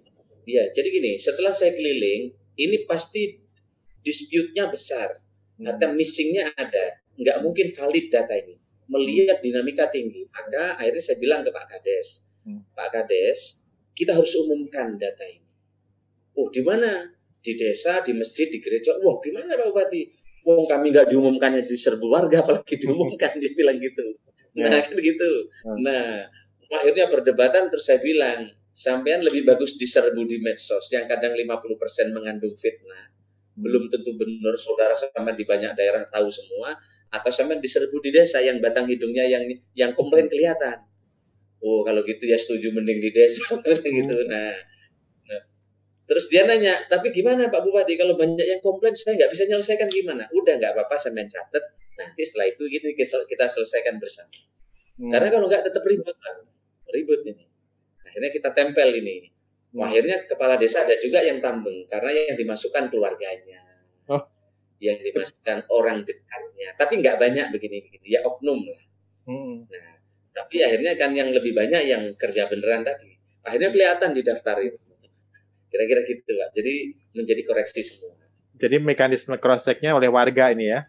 [0.42, 3.38] Iya, jadi gini, setelah saya keliling, ini pasti
[4.02, 5.22] dispute-nya besar.
[5.60, 5.70] Hmm.
[5.70, 6.98] Artinya missing-nya ada.
[7.14, 8.58] Nggak mungkin valid data ini.
[8.90, 10.26] Melihat dinamika tinggi.
[10.34, 12.74] Maka akhirnya saya bilang ke Pak Kades, hmm.
[12.74, 13.54] Pak Kades,
[13.94, 15.46] kita harus umumkan data ini.
[16.34, 17.06] Oh, di mana?
[17.42, 18.94] Di desa, di masjid, di gereja.
[19.02, 20.02] Wah, gimana Pak Bupati?
[20.42, 23.38] Wong kami nggak diumumkannya di serbu warga, apalagi diumumkan.
[23.38, 24.18] Dia bilang gitu.
[24.58, 25.30] Nah, kan gitu.
[25.66, 25.78] Hmm.
[25.82, 26.26] Nah,
[26.70, 32.56] akhirnya perdebatan terus saya bilang, sampean lebih bagus diserbu di medsos yang kadang 50% mengandung
[32.56, 33.12] fitnah.
[33.52, 36.72] Belum tentu benar saudara sama di banyak daerah tahu semua
[37.12, 39.44] atau sampean diserbu di desa yang batang hidungnya yang
[39.76, 40.88] yang komplain kelihatan.
[41.62, 44.16] Oh, kalau gitu ya setuju mending di desa gitu.
[44.26, 44.52] Nah, nah.
[46.12, 49.88] Terus dia nanya, tapi gimana Pak Bupati kalau banyak yang komplain saya nggak bisa menyelesaikan
[49.88, 50.28] gimana?
[50.28, 51.72] Udah nggak apa-apa saya main catat.
[51.96, 52.92] Nanti setelah itu gitu
[53.24, 54.28] kita selesaikan bersama.
[55.00, 55.08] Hmm.
[55.08, 56.36] Karena kalau nggak tetap ribut kan,
[56.92, 57.48] ribut ini.
[58.04, 59.32] Akhirnya kita tempel ini.
[59.72, 59.88] Hmm.
[59.88, 63.64] Akhirnya kepala desa ada juga yang tambeng karena yang dimasukkan keluarganya,
[64.12, 64.20] oh.
[64.84, 66.76] yang dimasukkan orang dekatnya.
[66.76, 68.82] Tapi nggak banyak begini-begini, ya oknum lah.
[69.32, 69.64] Hmm.
[69.64, 69.96] Nah,
[70.36, 73.16] tapi akhirnya kan yang lebih banyak yang kerja beneran tadi.
[73.48, 74.91] Akhirnya kelihatan di daftar itu.
[75.72, 76.48] Kira-kira gitu, Pak.
[76.52, 76.74] Jadi
[77.16, 78.12] menjadi koreksi semua.
[78.60, 80.84] Jadi mekanisme cross checknya oleh warga ini ya?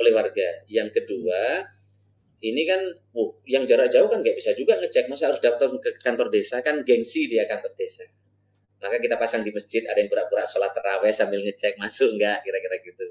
[0.00, 0.64] Oleh warga.
[0.64, 1.68] Yang kedua,
[2.40, 2.80] ini kan,
[3.12, 5.12] oh, yang jarak jauh kan nggak bisa juga ngecek.
[5.12, 8.08] Masa harus daftar ke kantor desa kan gengsi dia kantor desa.
[8.80, 12.76] Maka kita pasang di masjid, ada yang pura-pura sholat terawih sambil ngecek masuk nggak, kira-kira
[12.80, 13.04] gitu.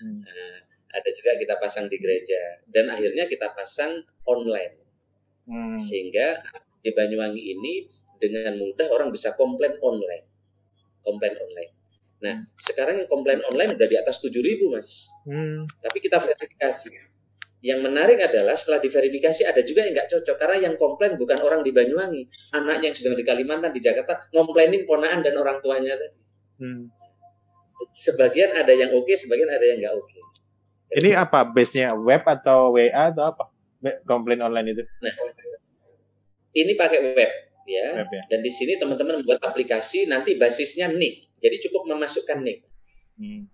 [0.00, 0.24] Hmm.
[0.24, 0.56] Nah,
[0.90, 2.64] ada juga kita pasang di gereja.
[2.64, 4.80] Dan akhirnya kita pasang online.
[5.44, 5.76] Hmm.
[5.76, 6.40] Sehingga
[6.80, 10.28] di Banyuwangi ini dengan mudah orang bisa komplain online.
[11.00, 11.72] Komplain online.
[12.20, 15.08] Nah, sekarang yang komplain online udah di atas 7 ribu, Mas.
[15.24, 15.64] Hmm.
[15.80, 16.92] Tapi kita verifikasi.
[17.60, 21.60] Yang menarik adalah setelah diverifikasi ada juga yang nggak cocok karena yang komplain bukan orang
[21.60, 22.24] di Banyuwangi,
[22.56, 26.20] anaknya yang sedang di Kalimantan, di Jakarta, komplainin ponaan dan orang tuanya tadi.
[26.60, 26.88] Hmm.
[27.96, 30.18] Sebagian ada yang oke, sebagian ada yang nggak oke.
[31.00, 33.44] Ini apa base-nya web atau WA atau apa?
[34.04, 34.84] Komplain online itu?
[35.00, 35.14] Nah,
[36.52, 38.04] ini pakai web ya.
[38.04, 38.22] ya.
[38.30, 41.30] Dan di sini teman-teman membuat aplikasi nanti basisnya nick.
[41.40, 42.64] Jadi cukup memasukkan nick.
[43.16, 43.48] Hmm.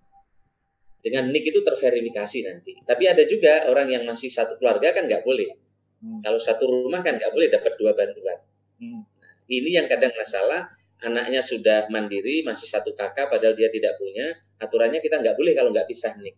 [0.99, 2.75] Dengan nick itu terverifikasi nanti.
[2.83, 5.55] Tapi ada juga orang yang masih satu keluarga kan nggak boleh.
[6.03, 6.19] Hmm.
[6.21, 8.39] Kalau satu rumah kan nggak boleh dapat dua bantuan.
[8.77, 9.01] Hmm.
[9.03, 10.71] Nah, ini yang kadang masalah.
[10.97, 14.33] Anaknya sudah mandiri, masih satu kakak, padahal dia tidak punya.
[14.57, 16.33] Aturannya kita nggak boleh kalau nggak pisah nick.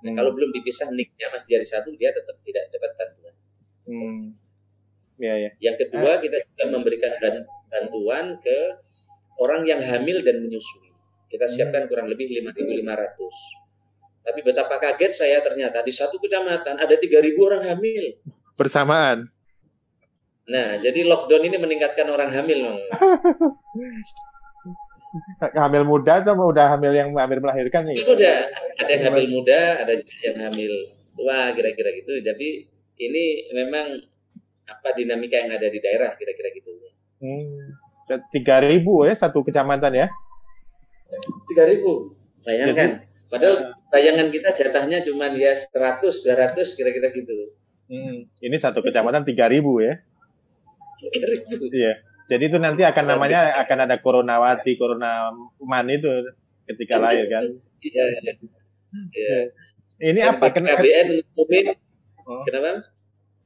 [0.00, 0.16] Nah, hmm.
[0.16, 3.34] kalau belum dipisah nicknya masih dari satu, dia tetap tidak dapat bantuan.
[3.86, 4.22] Hmm.
[5.20, 5.50] Ya, ya.
[5.60, 7.12] Yang kedua kita juga memberikan
[7.68, 8.58] bantuan ke
[9.36, 10.88] orang yang hamil dan menyusui.
[11.28, 11.54] Kita hmm.
[11.54, 14.24] siapkan kurang lebih 5.500.
[14.24, 18.16] Tapi betapa kaget saya ternyata di satu kecamatan ada 3.000 orang hamil.
[18.56, 19.28] Bersamaan.
[20.50, 22.60] Nah, jadi lockdown ini meningkatkan orang hamil.
[25.62, 28.02] hamil muda atau udah hamil yang hamil melahirkan nih?
[28.02, 30.72] Udah, ada yang hamil muda, ada yang hamil
[31.14, 32.18] tua, kira-kira gitu.
[32.18, 32.66] Jadi
[33.00, 34.09] ini memang
[34.70, 36.70] apa dinamika yang ada di daerah kira-kira gitu.
[37.18, 37.74] Hmm.
[38.30, 40.06] Tiga ribu ya satu kecamatan ya?
[41.50, 42.14] Tiga ribu,
[42.46, 43.02] bayangkan.
[43.02, 47.54] Jadi, Padahal bayangan kita jatahnya cuma ya 100, 200 kira-kira gitu.
[47.86, 48.26] Hmm.
[48.42, 50.02] Ini satu kecamatan tiga ribu ya?
[50.98, 51.70] Tiga ribu.
[51.70, 52.02] Iya.
[52.26, 55.30] Jadi itu nanti akan namanya akan ada Coronawati, Corona
[55.62, 56.10] Man itu
[56.66, 57.46] ketika lahir kan?
[57.82, 58.04] Iya.
[58.18, 58.32] iya.
[59.14, 59.38] iya.
[60.00, 60.50] Ini apa?
[60.50, 61.08] KBN
[62.26, 62.42] oh.
[62.46, 62.82] Kenapa?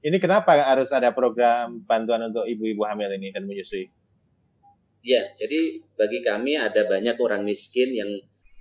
[0.04, 3.88] Ini kenapa harus ada program bantuan untuk ibu-ibu hamil ini dan menyusui?
[5.00, 8.12] Ya, jadi bagi kami ada banyak orang miskin yang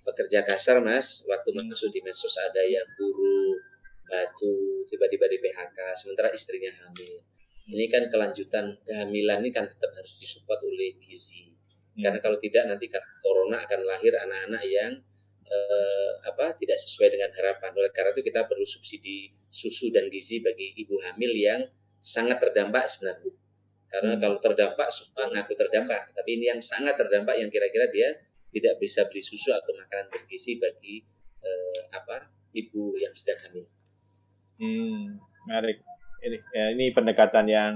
[0.08, 1.19] pekerja kasar, Mas.
[1.27, 3.60] Waktu masuk di medsos ada yang buruh,
[4.08, 7.19] batu, tiba-tiba di PHK, sementara istrinya hamil.
[7.67, 11.51] Ini kan kelanjutan kehamilan ini kan tetap harus disupport oleh gizi.
[11.51, 12.08] Hmm.
[12.08, 14.91] Karena kalau tidak nanti karena corona akan lahir anak-anak yang
[15.43, 17.71] eh, apa tidak sesuai dengan harapan.
[17.75, 21.61] Oleh karena itu kita perlu subsidi susu dan gizi bagi ibu hamil yang
[22.01, 23.29] sangat terdampak sebenarnya.
[23.93, 24.21] Karena hmm.
[24.25, 28.09] kalau terdampak semua ngaku terdampak, tapi ini yang sangat terdampak yang kira-kira dia
[28.49, 31.05] tidak bisa beli susu atau makanan bergizi bagi
[31.45, 33.65] eh, apa ibu yang sedang hamil.
[34.57, 35.77] Hmm, menarik.
[36.23, 37.73] Ini ya, ini pendekatan yang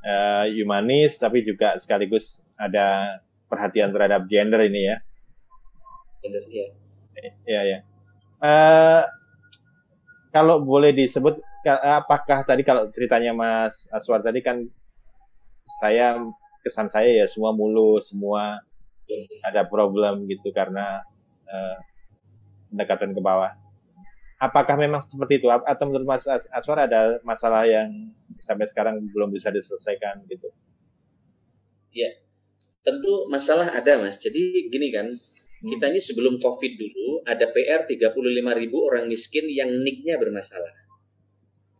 [0.00, 3.20] uh, humanis tapi juga sekaligus ada
[3.52, 4.96] perhatian terhadap gender ini ya
[6.24, 6.68] ya.
[7.44, 7.78] Iya ya.
[8.40, 9.02] Uh,
[10.34, 11.38] kalau boleh disebut
[11.78, 14.66] apakah tadi kalau ceritanya Mas Aswar tadi kan
[15.78, 16.18] saya
[16.66, 18.58] kesan saya ya semua mulus, semua
[19.46, 21.06] ada problem gitu karena
[21.46, 21.78] uh,
[22.66, 23.54] pendekatan ke bawah.
[24.42, 27.94] Apakah memang seperti itu atau menurut Mas Aswar ada masalah yang
[28.42, 30.50] sampai sekarang belum bisa diselesaikan gitu?
[31.94, 32.10] Ya,
[32.82, 34.18] tentu masalah ada Mas.
[34.18, 35.14] Jadi gini kan,
[35.64, 38.12] kita ini sebelum COVID dulu ada PR 35
[38.60, 40.84] ribu orang miskin yang nicknya bermasalah.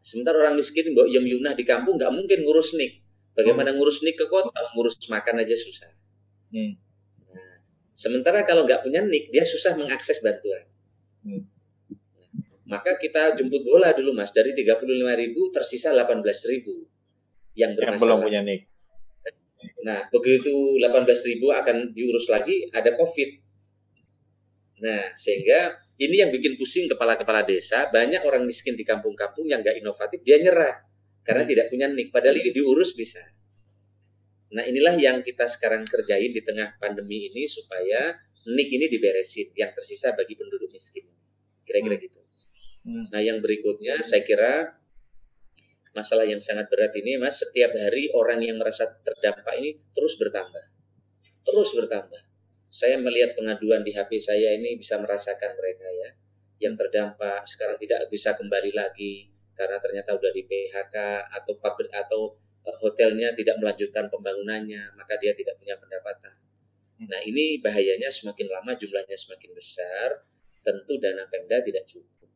[0.01, 3.05] Sementara orang miskin Mbak Yom Yunah di kampung nggak mungkin ngurus nick.
[3.37, 3.77] Bagaimana hmm.
[3.81, 4.73] ngurus nick ke kota?
[4.77, 5.91] Ngurus makan aja susah.
[6.53, 6.77] Hmm.
[7.29, 7.55] Nah,
[7.93, 10.65] sementara kalau nggak punya nick, dia susah mengakses bantuan.
[11.25, 11.45] Hmm.
[12.65, 14.89] Maka kita jemput bola dulu mas, dari 35
[15.21, 16.89] ribu tersisa 18 ribu
[17.53, 18.01] yang bermasalah.
[18.01, 18.61] Yang belum punya nick.
[19.85, 23.44] Nah, begitu 18 ribu akan diurus lagi, ada COVID.
[24.85, 29.81] Nah, sehingga ini yang bikin pusing kepala-kepala desa, banyak orang miskin di kampung-kampung yang nggak
[29.81, 30.85] inovatif, dia nyerah
[31.25, 31.51] karena hmm.
[31.51, 33.25] tidak punya nik, padahal ini diurus bisa.
[34.55, 38.15] Nah inilah yang kita sekarang kerjain di tengah pandemi ini supaya
[38.55, 41.11] NIK ini diberesin yang tersisa bagi penduduk miskin.
[41.67, 42.21] Kira-kira gitu.
[42.87, 43.09] Hmm.
[43.11, 44.79] Nah yang berikutnya saya kira
[45.91, 50.65] masalah yang sangat berat ini mas setiap hari orang yang merasa terdampak ini terus bertambah.
[51.43, 52.23] Terus bertambah
[52.75, 56.11] saya melihat pengaduan di HP saya ini bisa merasakan mereka ya
[56.59, 57.47] yang terdampak.
[57.47, 60.97] Sekarang tidak bisa kembali lagi karena ternyata sudah di PHK
[61.31, 62.35] atau pabrik atau
[62.67, 66.35] eh, hotelnya tidak melanjutkan pembangunannya maka dia tidak punya pendapatan.
[66.99, 67.07] Hmm.
[67.15, 70.27] Nah ini bahayanya semakin lama jumlahnya semakin besar
[70.67, 72.27] tentu dana Pemda tidak cukup.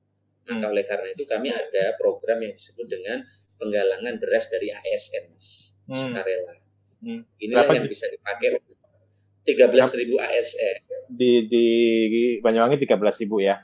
[0.46, 0.70] Maka hmm.
[0.70, 3.26] oleh karena itu kami ada program yang disebut dengan
[3.58, 5.98] penggalangan beras dari ASN hmm.
[5.98, 6.54] sukarela.
[7.42, 8.77] Inilah yang bisa dipakai untuk
[9.48, 10.76] 13.000 ASN.
[11.08, 11.66] Di di
[12.44, 13.56] Banyuwangi 13.000 ya.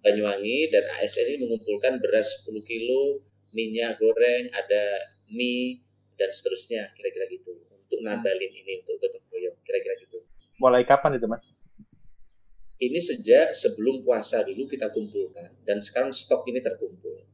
[0.00, 3.20] Banyuwangi dan ASN ini mengumpulkan beras 10 kilo,
[3.52, 4.84] minyak goreng, ada
[5.28, 5.84] mie
[6.16, 10.24] dan seterusnya kira-kira gitu untuk nambalin ini untuk gotong royong kira-kira gitu.
[10.56, 11.60] Mulai kapan itu mas?
[12.76, 17.24] Ini sejak sebelum puasa dulu kita kumpulkan dan sekarang stok ini terkumpul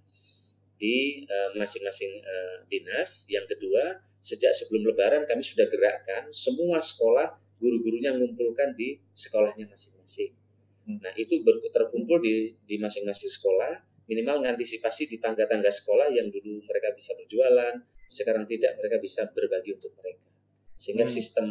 [0.78, 3.26] di eh, masing-masing uh, uh, dinas.
[3.30, 10.34] Yang kedua, sejak sebelum Lebaran kami sudah gerakkan semua sekolah guru-gurunya mengumpulkan di sekolahnya masing-masing.
[10.82, 10.98] Hmm.
[10.98, 11.38] Nah itu
[11.70, 17.80] terkumpul di di masing-masing sekolah minimal mengantisipasi di tangga-tangga sekolah yang dulu mereka bisa berjualan,
[18.10, 20.28] sekarang tidak, mereka bisa berbagi untuk mereka.
[20.74, 21.14] Sehingga hmm.
[21.14, 21.46] sistem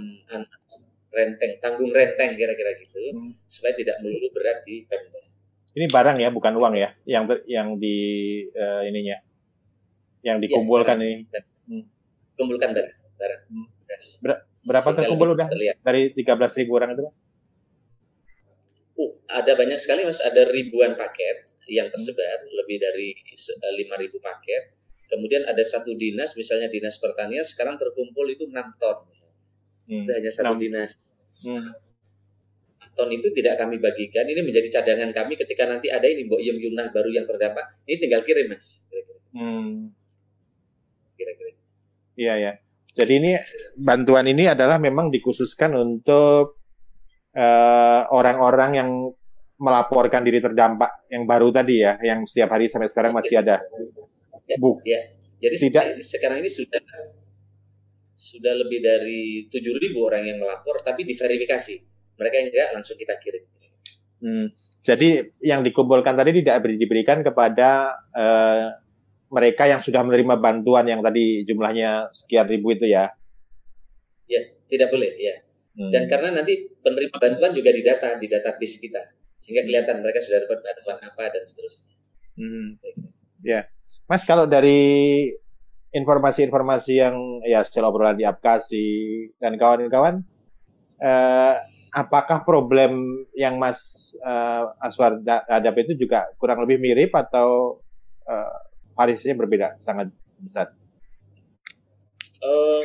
[1.11, 3.31] renteng, tanggung renteng kira-kira gitu, hmm.
[3.47, 5.21] supaya tidak melulu berat di Pemda.
[5.71, 7.97] Ini barang ya, bukan uang ya, yang yang di
[8.51, 9.17] uh, ininya,
[10.21, 11.15] yang iya, dikumpulkan ya, ini.
[11.71, 11.83] Hmm.
[12.35, 13.41] Kumpulkan barang, barang.
[13.47, 13.67] Hmm.
[14.19, 15.75] Ber, berapa Sehingga terkumpul udah terlihat.
[15.81, 17.03] dari 13 ribu orang itu?
[19.01, 24.63] Uh, ada banyak sekali mas, ada ribuan paket yang tersebar lebih dari 5.000 eh, paket.
[25.11, 28.97] Kemudian ada satu dinas, misalnya dinas pertanian, sekarang terkumpul itu 6 ton.
[29.87, 30.07] Hmm.
[30.07, 30.63] Itu hanya satu 6.
[30.63, 30.91] dinas.
[31.43, 31.71] Hmm.
[32.91, 36.59] Ton itu tidak kami bagikan, ini menjadi cadangan kami ketika nanti ada ini Mbok Yem
[36.59, 38.83] Yunah baru yang terdampak, ini tinggal kirim mas.
[38.87, 39.19] Kira-kira.
[39.31, 39.95] Hmm.
[41.15, 41.51] Kira-kira.
[42.19, 42.51] Iya ya.
[42.91, 43.31] Jadi ini
[43.79, 46.59] bantuan ini adalah memang dikhususkan untuk
[47.31, 48.89] eh, orang-orang uh, yang
[49.61, 53.61] melaporkan diri terdampak yang baru tadi ya, yang setiap hari sampai sekarang masih ada.
[54.49, 54.81] Ya, Bu.
[54.83, 54.99] Ya.
[55.41, 56.81] Jadi tidak sekarang ini sudah
[58.13, 61.75] sudah lebih dari tujuh ribu orang yang melapor, tapi diverifikasi.
[62.21, 63.43] Mereka yang enggak langsung kita kirim.
[64.21, 64.47] Hmm.
[64.81, 65.09] Jadi
[65.41, 68.77] yang dikumpulkan tadi tidak diberikan kepada uh,
[69.31, 73.15] mereka yang sudah menerima bantuan yang tadi jumlahnya sekian ribu itu ya?
[74.27, 75.35] Ya, tidak boleh ya.
[75.71, 75.87] Hmm.
[75.87, 79.01] Dan karena nanti penerima bantuan juga didata di database kita
[79.41, 81.95] sehingga kelihatan mereka sudah dapat bantuan apa dan seterusnya.
[82.35, 82.77] Hmm.
[83.41, 83.65] Ya,
[84.05, 85.31] Mas kalau dari
[85.91, 87.15] informasi-informasi yang
[87.47, 88.87] ya secara obrolan di aplikasi
[89.41, 90.21] dan kawan-kawan,
[91.01, 91.55] eh,
[91.91, 97.81] apakah problem yang Mas eh, Aswar hadapi itu juga kurang lebih mirip atau
[98.29, 100.73] eh, variasinya berbeda sangat besar?
[102.41, 102.81] Uh,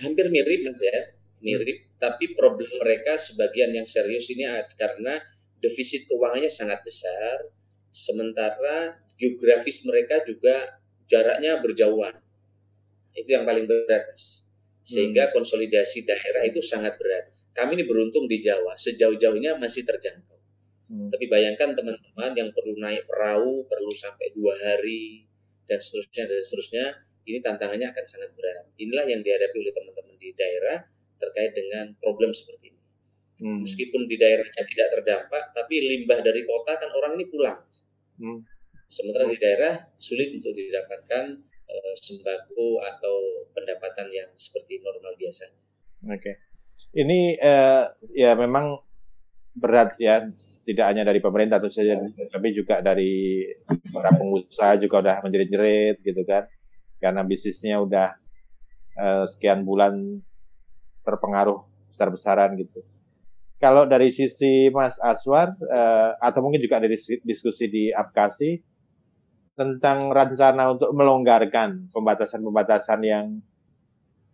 [0.00, 1.00] hampir mirip mas ya,
[1.42, 1.90] mirip.
[1.98, 4.44] Tapi problem mereka sebagian yang serius ini
[4.76, 5.18] karena
[5.64, 7.48] defisit keuangannya sangat besar,
[7.88, 10.76] sementara geografis mereka juga
[11.08, 12.20] jaraknya berjauhan.
[13.16, 14.12] Itu yang paling berat,
[14.84, 15.32] sehingga hmm.
[15.32, 17.32] konsolidasi daerah itu sangat berat.
[17.54, 20.36] Kami ini beruntung di Jawa, sejauh-jauhnya masih terjangkau.
[20.90, 21.08] Hmm.
[21.08, 25.24] Tapi bayangkan teman-teman yang perlu naik perahu, perlu sampai dua hari,
[25.64, 26.84] dan seterusnya, dan seterusnya,
[27.24, 28.68] ini tantangannya akan sangat berat.
[28.76, 30.84] Inilah yang dihadapi oleh teman-teman di daerah
[31.16, 32.80] terkait dengan problem seperti ini.
[33.44, 33.60] Hmm.
[33.64, 37.58] Meskipun di daerahnya tidak terdampak, tapi limbah dari kota kan orang ini pulang.
[38.20, 38.40] Hmm.
[38.86, 41.24] Sementara di daerah sulit untuk didapatkan
[41.66, 43.16] uh, sembako atau
[43.56, 45.58] pendapatan yang seperti normal biasanya.
[46.04, 46.34] Oke, okay.
[47.00, 48.76] ini uh, ya memang
[49.56, 50.28] berat ya,
[50.64, 52.00] tidak hanya dari pemerintah tentu saja,
[52.32, 53.44] tapi juga dari
[53.92, 56.48] para pengusaha juga udah menjerit-jerit gitu kan,
[56.98, 58.16] karena bisnisnya udah
[58.96, 60.24] uh, sekian bulan
[61.04, 61.60] terpengaruh
[61.92, 62.80] besar-besaran gitu.
[63.60, 68.60] Kalau dari sisi Mas Aswar uh, atau mungkin juga dari diskusi di Apkasi
[69.54, 73.26] tentang rencana untuk melonggarkan pembatasan-pembatasan yang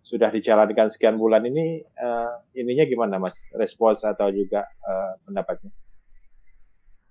[0.01, 3.53] sudah dijalankan sekian bulan ini uh, ininya gimana Mas?
[3.53, 5.71] Respons atau juga uh, pendapatnya?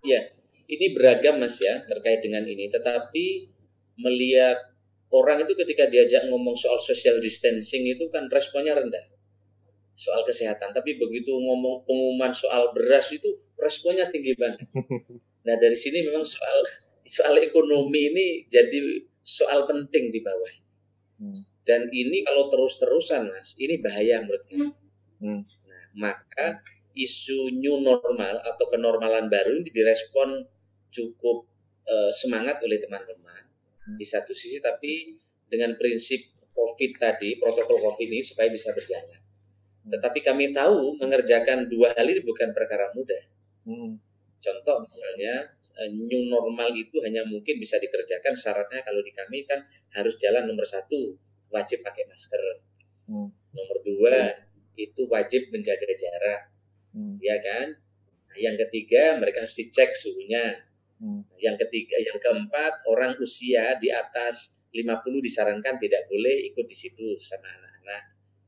[0.05, 0.21] Ya,
[0.69, 3.51] ini beragam Mas ya terkait dengan ini tetapi
[3.99, 4.55] melihat
[5.11, 9.05] orang itu ketika diajak ngomong soal social distancing itu kan responnya rendah
[9.99, 14.63] soal kesehatan, tapi begitu ngomong pengumuman soal beras itu responnya tinggi banget.
[15.39, 16.67] Nah dari sini memang soal
[17.07, 20.53] soal ekonomi ini jadi soal penting di bawah.
[21.17, 21.41] Hmm.
[21.63, 24.67] Dan ini kalau terus-terusan, Mas, ini bahaya menurut kami.
[25.21, 25.41] Hmm.
[25.45, 26.59] Nah, maka
[26.99, 30.43] isu new normal atau kenormalan baru ini direspon
[30.91, 31.47] cukup
[31.87, 33.47] uh, semangat oleh teman-teman
[33.87, 33.95] hmm.
[33.95, 35.15] di satu sisi, tapi
[35.47, 36.19] dengan prinsip
[36.51, 39.15] COVID tadi, protokol COVID ini supaya bisa berjalan.
[39.15, 39.95] Hmm.
[39.95, 43.23] Tetapi kami tahu mengerjakan dua hal ini bukan perkara mudah.
[43.63, 43.95] Hmm.
[44.39, 49.63] Contoh misalnya eh, new normal itu hanya mungkin bisa dikerjakan syaratnya kalau di kami kan
[49.95, 51.15] harus jalan nomor satu
[51.47, 52.39] wajib pakai masker.
[53.07, 53.31] Hmm.
[53.55, 54.79] Nomor dua hmm.
[54.79, 56.58] itu wajib menjaga jarak,
[56.95, 57.17] hmm.
[57.21, 57.67] ya kan?
[58.29, 60.65] Nah, yang ketiga mereka harus dicek suhunya.
[60.99, 61.23] Hmm.
[61.39, 67.17] Yang ketiga, yang keempat orang usia di atas 50 disarankan tidak boleh ikut di situ
[67.23, 68.03] sama anak-anak.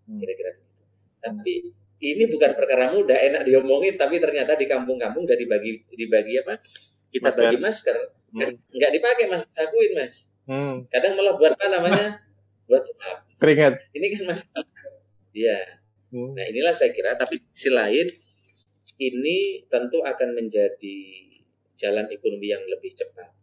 [0.06, 0.20] Hmm.
[0.22, 0.84] Kira-kira begitu.
[1.22, 1.54] Tapi
[2.02, 6.58] ini bukan perkara mudah, enak diomongin, tapi ternyata di kampung-kampung udah dibagi dibagi apa?
[7.14, 7.42] Kita masker.
[7.46, 7.98] bagi masker,
[8.34, 8.52] hmm.
[8.74, 10.16] nggak dipakai mas, akuin mas.
[10.50, 10.76] Hmm.
[10.90, 12.08] Kadang malah buat apa namanya?
[12.66, 13.28] buat apa?
[13.38, 13.74] Keringat.
[13.94, 14.42] Ini kan mas.
[15.32, 15.60] Iya.
[16.10, 16.34] Hmm.
[16.34, 18.10] Nah inilah saya kira, tapi di sisi lain
[19.02, 21.00] ini tentu akan menjadi
[21.74, 23.34] jalan ekonomi yang lebih cepat.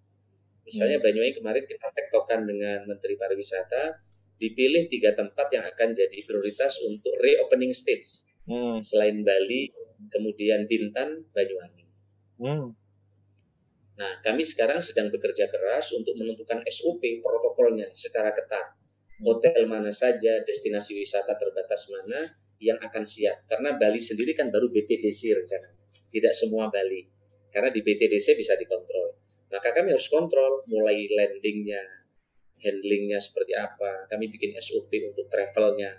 [0.62, 1.04] Misalnya hmm.
[1.04, 3.98] Banyuwangi kemarin kita tektokan dengan Menteri Pariwisata,
[4.38, 8.78] dipilih tiga tempat yang akan jadi prioritas untuk reopening stage hmm.
[8.86, 9.74] selain Bali,
[10.14, 11.84] kemudian Bintan, Banyuwangi.
[12.38, 12.70] Hmm.
[13.98, 18.78] Nah, kami sekarang sedang bekerja keras untuk menentukan SOP protokolnya secara ketat.
[19.26, 23.46] Hotel mana saja, destinasi wisata terbatas mana yang akan siap.
[23.46, 25.70] Karena Bali sendiri kan baru BTDC rencana.
[26.08, 27.06] Tidak semua Bali.
[27.48, 29.14] Karena di BTDC bisa dikontrol.
[29.48, 31.80] Maka kami harus kontrol mulai landingnya,
[32.60, 34.04] handlingnya seperti apa.
[34.10, 35.94] Kami bikin SOP untuk travelnya.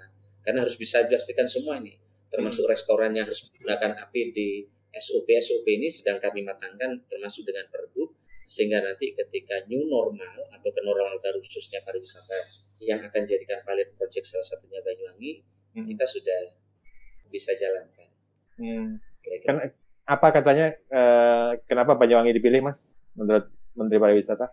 [0.46, 2.74] Karena harus bisa dipastikan semua ini termasuk hmm.
[2.74, 8.10] restorannya harus menggunakan APD, SOP SOP ini sedang kami matangkan termasuk dengan Perbu
[8.50, 12.50] sehingga nanti ketika new normal atau kenormalan baru khususnya pariwisata
[12.82, 15.46] yang akan jadikan pilot project salah satunya Banyuwangi
[15.76, 15.86] hmm.
[15.86, 16.40] kita sudah
[17.30, 18.10] bisa jalankan.
[18.60, 18.98] Hmm.
[19.46, 19.56] Kan,
[20.10, 23.46] apa katanya eh, kenapa Banyuwangi dipilih Mas menurut
[23.78, 24.50] Menteri Pariwisata?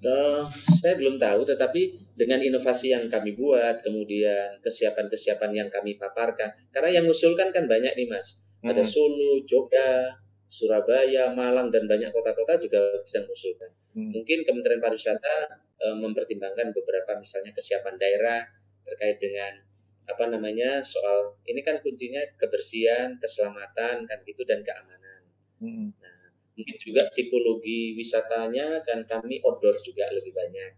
[0.00, 0.48] Uh,
[0.80, 6.88] saya belum tahu, tetapi dengan inovasi yang kami buat, kemudian kesiapan-kesiapan yang kami paparkan, karena
[6.96, 8.72] yang mengusulkan kan banyak nih mas, hmm.
[8.72, 10.16] ada Solo, Jogja,
[10.48, 13.68] Surabaya, Malang dan banyak kota-kota juga bisa mengusulkan.
[13.92, 14.08] Hmm.
[14.16, 18.40] Mungkin Kementerian Pariwisata uh, mempertimbangkan beberapa misalnya kesiapan daerah
[18.86, 19.60] terkait dengan
[20.08, 25.22] apa namanya soal ini kan kuncinya kebersihan, keselamatan kan gitu dan keamanan.
[25.60, 25.94] Hmm.
[26.00, 26.20] Nah,
[26.60, 30.72] mungkin juga tipologi wisatanya kan kami outdoor juga lebih banyak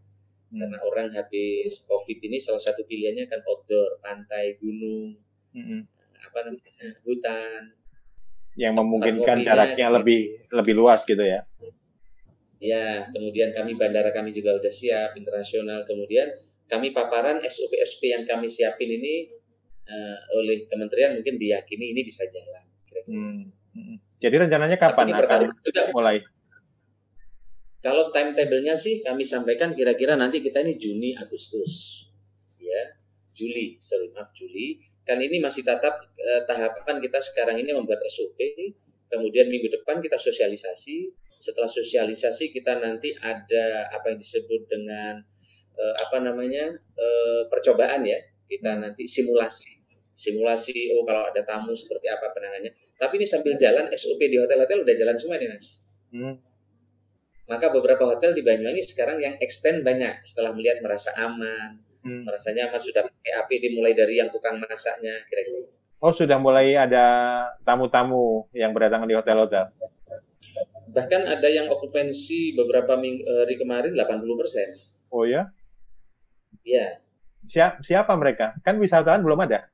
[0.52, 0.60] hmm.
[0.62, 5.18] karena orang habis covid ini salah satu pilihannya kan outdoor pantai gunung
[5.56, 5.80] hmm.
[6.22, 7.74] apa namanya hutan
[8.52, 9.96] yang memungkinkan jaraknya gitu.
[9.96, 10.22] lebih
[10.52, 11.40] lebih luas gitu ya
[12.62, 16.30] ya kemudian kami bandara kami juga udah siap internasional kemudian
[16.72, 19.28] kami paparan SOP SOP yang kami siapin ini
[19.84, 22.64] uh, oleh kementerian mungkin diyakini ini bisa jalan.
[23.04, 23.52] Hmm.
[23.76, 23.96] hmm.
[24.24, 25.92] Jadi rencananya kapan akan juga.
[25.92, 26.24] mulai?
[27.82, 32.06] Kalau timetable-nya sih kami sampaikan kira-kira nanti kita ini Juni Agustus.
[32.62, 32.94] Ya,
[33.34, 34.78] Juli, sorry maaf Juli.
[35.02, 38.38] Kan ini masih tetap eh, tahapan kita sekarang ini membuat SOP.
[39.10, 41.10] Kemudian minggu depan kita sosialisasi.
[41.42, 45.18] Setelah sosialisasi kita nanti ada apa yang disebut dengan
[45.76, 48.18] eh, apa namanya eh, percobaan ya.
[48.48, 52.72] Kita nanti simulasi simulasi oh kalau ada tamu seperti apa penanganannya.
[53.00, 55.82] Tapi ini sambil jalan SOP di hotel-hotel udah jalan semua nih mas.
[56.12, 56.36] Hmm.
[57.48, 62.22] Maka beberapa hotel di Banyuwangi sekarang yang extend banyak setelah melihat merasa aman, hmm.
[62.22, 65.68] merasa nyaman sudah pakai APD dimulai dari yang tukang masaknya kira-kira.
[66.02, 67.06] Oh sudah mulai ada
[67.62, 69.70] tamu-tamu yang berdatangan di hotel-hotel.
[70.92, 74.68] Bahkan ada yang okupansi beberapa minggu, eh, hari kemarin 80 persen.
[75.08, 75.48] Oh ya?
[76.62, 77.02] Iya.
[77.46, 78.54] Siapa, siapa mereka?
[78.62, 79.72] Kan wisatawan belum ada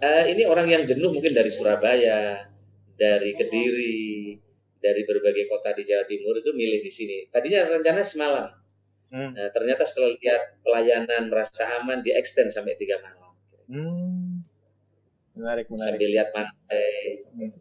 [0.00, 2.48] uh, ini orang yang jenuh mungkin dari Surabaya,
[2.96, 4.36] dari Kediri,
[4.80, 7.16] dari berbagai kota di Jawa Timur itu milih di sini.
[7.28, 8.48] Tadinya rencana semalam.
[9.10, 9.34] Hmm.
[9.34, 13.32] Nah, ternyata setelah lihat pelayanan merasa aman di extend sampai tiga malam.
[13.70, 14.46] Hmm.
[15.34, 15.98] Menarik, menarik.
[15.98, 17.26] Sambil lihat pantai.
[17.34, 17.52] Hmm.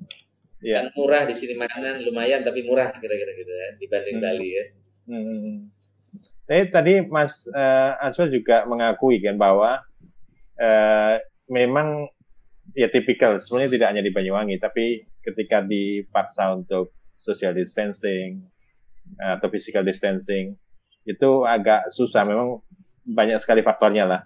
[0.59, 0.83] Yeah.
[0.83, 4.25] Kan murah di sini makanan lumayan tapi murah kira-kira gitu ya dibanding hmm.
[4.27, 4.65] Bali ya.
[5.09, 5.55] Hmm.
[6.49, 9.85] Tapi tadi Mas uh, Answa juga mengakui kan bahwa
[10.57, 12.09] uh, memang
[12.73, 18.41] ya tipikal sebenarnya tidak hanya di Banyuwangi tapi ketika dipaksa untuk social distancing
[19.19, 20.55] eh, atau physical distancing
[21.03, 22.23] itu agak susah.
[22.23, 22.63] Memang
[23.03, 24.21] banyak sekali faktornya lah.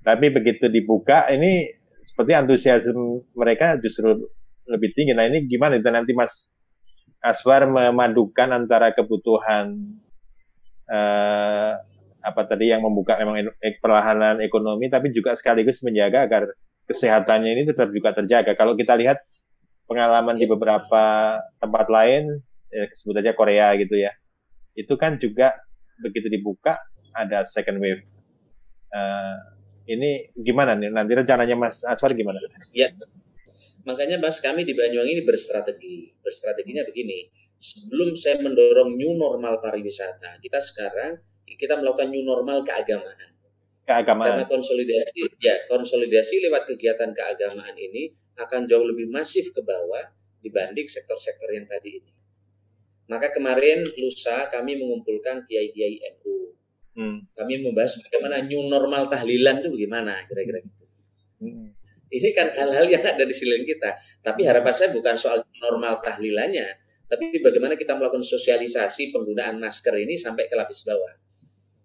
[0.00, 1.68] Tapi begitu dibuka ini
[2.02, 4.16] seperti antusiasme mereka justru
[4.64, 5.12] lebih tinggi.
[5.12, 6.50] Nah ini gimana itu nanti Mas?
[7.20, 9.76] Aswar memadukan antara kebutuhan
[10.88, 11.59] uh,
[12.20, 13.48] apa tadi yang membuka memang
[13.80, 16.42] perlahanan ekonomi tapi juga sekaligus menjaga agar
[16.90, 18.52] kesehatannya ini tetap juga terjaga.
[18.58, 19.22] Kalau kita lihat
[19.86, 24.10] pengalaman di beberapa tempat lain, ya, sebut aja Korea gitu ya,
[24.74, 25.54] itu kan juga
[26.02, 26.82] begitu dibuka
[27.14, 28.02] ada second wave.
[28.90, 29.38] Uh,
[29.86, 30.90] ini gimana nih?
[30.90, 32.42] Nanti rencananya Mas Aswar gimana?
[32.74, 32.90] Ya,
[33.86, 36.14] makanya Mas kami di Banyuwangi ini berstrategi.
[36.22, 41.22] Berstrateginya begini, sebelum saya mendorong new normal pariwisata, kita sekarang
[41.56, 43.30] kita melakukan new normal keagamaan.
[43.86, 44.26] Keagamaan.
[44.38, 50.86] Karena konsolidasi, ya konsolidasi lewat kegiatan keagamaan ini akan jauh lebih masif ke bawah dibanding
[50.86, 52.12] sektor-sektor yang tadi ini.
[53.10, 56.54] Maka kemarin lusa kami mengumpulkan kiai-kiai NU.
[56.94, 57.26] Hmm.
[57.34, 60.84] Kami membahas bagaimana new normal tahlilan itu bagaimana kira-kira gitu.
[61.42, 61.74] Hmm.
[62.10, 63.98] Ini kan hal-hal yang ada di sisi kita.
[64.22, 66.66] Tapi harapan saya bukan soal normal tahlilannya,
[67.10, 71.14] tapi bagaimana kita melakukan sosialisasi penggunaan masker ini sampai ke lapis bawah.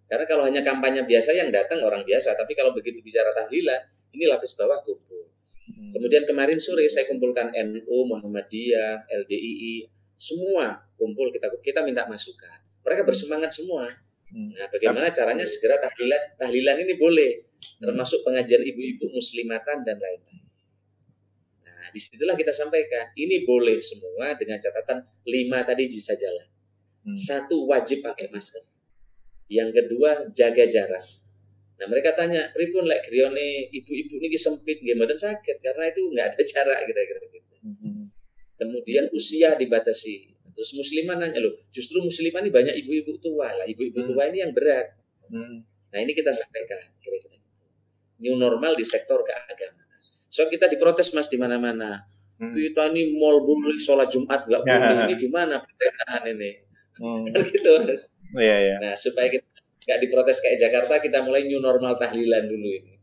[0.06, 3.82] Karena kalau hanya kampanye biasa yang datang orang biasa, tapi kalau begitu bicara tahlilan,
[4.14, 5.26] ini lapis bawah kumpul.
[5.66, 5.90] Hmm.
[5.98, 9.90] Kemudian kemarin sore saya kumpulkan NU, Muhammadiyah, LDII,
[10.22, 12.62] semua kumpul kita kita minta masukan.
[12.86, 13.90] Mereka bersemangat semua.
[14.30, 14.54] Hmm.
[14.54, 17.32] Nah, bagaimana caranya segera tahlilan tahlilan ini boleh,
[17.82, 20.46] termasuk pengajian ibu-ibu muslimatan dan lain-lain.
[21.66, 26.46] Nah, di situlah kita sampaikan ini boleh semua dengan catatan lima tadi bisa jalan.
[27.10, 27.18] Hmm.
[27.18, 28.75] Satu wajib pakai masker
[29.50, 31.06] yang kedua jaga jarak.
[31.76, 36.26] Nah mereka tanya, pripun lek grione ibu-ibu ini sempit nggih mboten sakit karena itu nggak
[36.32, 37.56] ada jarak kira-kira gitu.
[37.62, 38.08] Hmm.
[38.56, 40.36] Kemudian usia dibatasi.
[40.56, 44.08] Terus muslimah nanya loh, justru muslimah ini banyak ibu-ibu tua lah, ibu-ibu hmm.
[44.08, 44.88] tua ini yang berat.
[45.28, 45.68] Hmm.
[45.92, 47.44] Nah ini kita sampaikan kira-kira.
[48.24, 49.84] New normal di sektor keagamaan.
[50.32, 52.08] So kita diprotes mas di mana-mana.
[52.40, 52.56] Hmm.
[52.56, 55.12] Kita ini mal boleh sholat Jumat nggak boleh.
[55.12, 56.52] Ini gimana pemerintahan ini?
[57.04, 57.28] Hmm.
[57.52, 58.15] Gitu mas.
[58.34, 58.76] Iya, iya.
[58.82, 59.46] Nah, supaya kita
[59.86, 62.94] nggak diprotes kayak Jakarta, kita mulai new normal tahlilan dulu ini.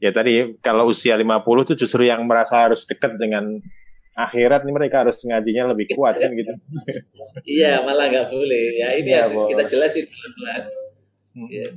[0.00, 3.60] Ya tadi kalau usia 50 itu justru yang merasa harus dekat dengan
[4.16, 6.52] akhirat nih mereka harus ngajinya lebih kuat kan gitu.
[7.60, 8.80] iya, malah nggak boleh.
[8.80, 10.62] Ya ini ya, harus kita jelasin pelan-pelan.
[11.30, 11.48] Hmm.
[11.52, 11.68] Ya.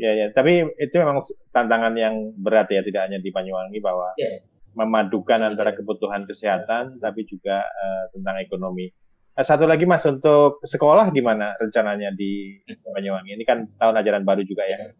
[0.00, 0.26] ya, ya.
[0.32, 1.20] Tapi itu memang
[1.52, 4.40] tantangan yang berat ya, tidak hanya di Banyuwangi bahwa ya.
[4.72, 8.88] memadukan antara kebutuhan kesehatan tapi juga uh, tentang ekonomi.
[9.30, 13.38] Eh, satu lagi Mas untuk sekolah gimana rencananya di Banyuwangi?
[13.38, 14.90] Ini kan tahun ajaran baru juga ya.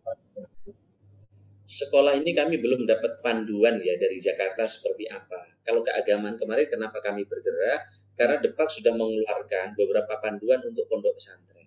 [1.67, 5.59] Sekolah ini kami belum dapat panduan ya dari Jakarta seperti apa.
[5.63, 7.91] Kalau keagamaan kemarin kenapa kami bergerak?
[8.15, 11.67] Karena Depak sudah mengeluarkan beberapa panduan untuk pondok pesantren.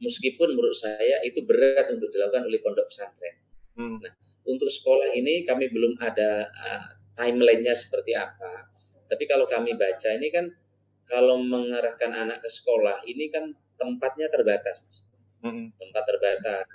[0.00, 3.40] Meskipun menurut saya itu berat untuk dilakukan oleh pondok pesantren.
[3.76, 3.96] Hmm.
[4.00, 4.12] Nah,
[4.44, 8.68] untuk sekolah ini kami belum ada uh, timelinenya seperti apa.
[9.08, 10.44] Tapi kalau kami baca ini kan
[11.06, 14.82] kalau mengarahkan anak ke sekolah ini kan tempatnya terbatas,
[15.42, 15.78] mm-hmm.
[15.78, 16.66] tempat terbatas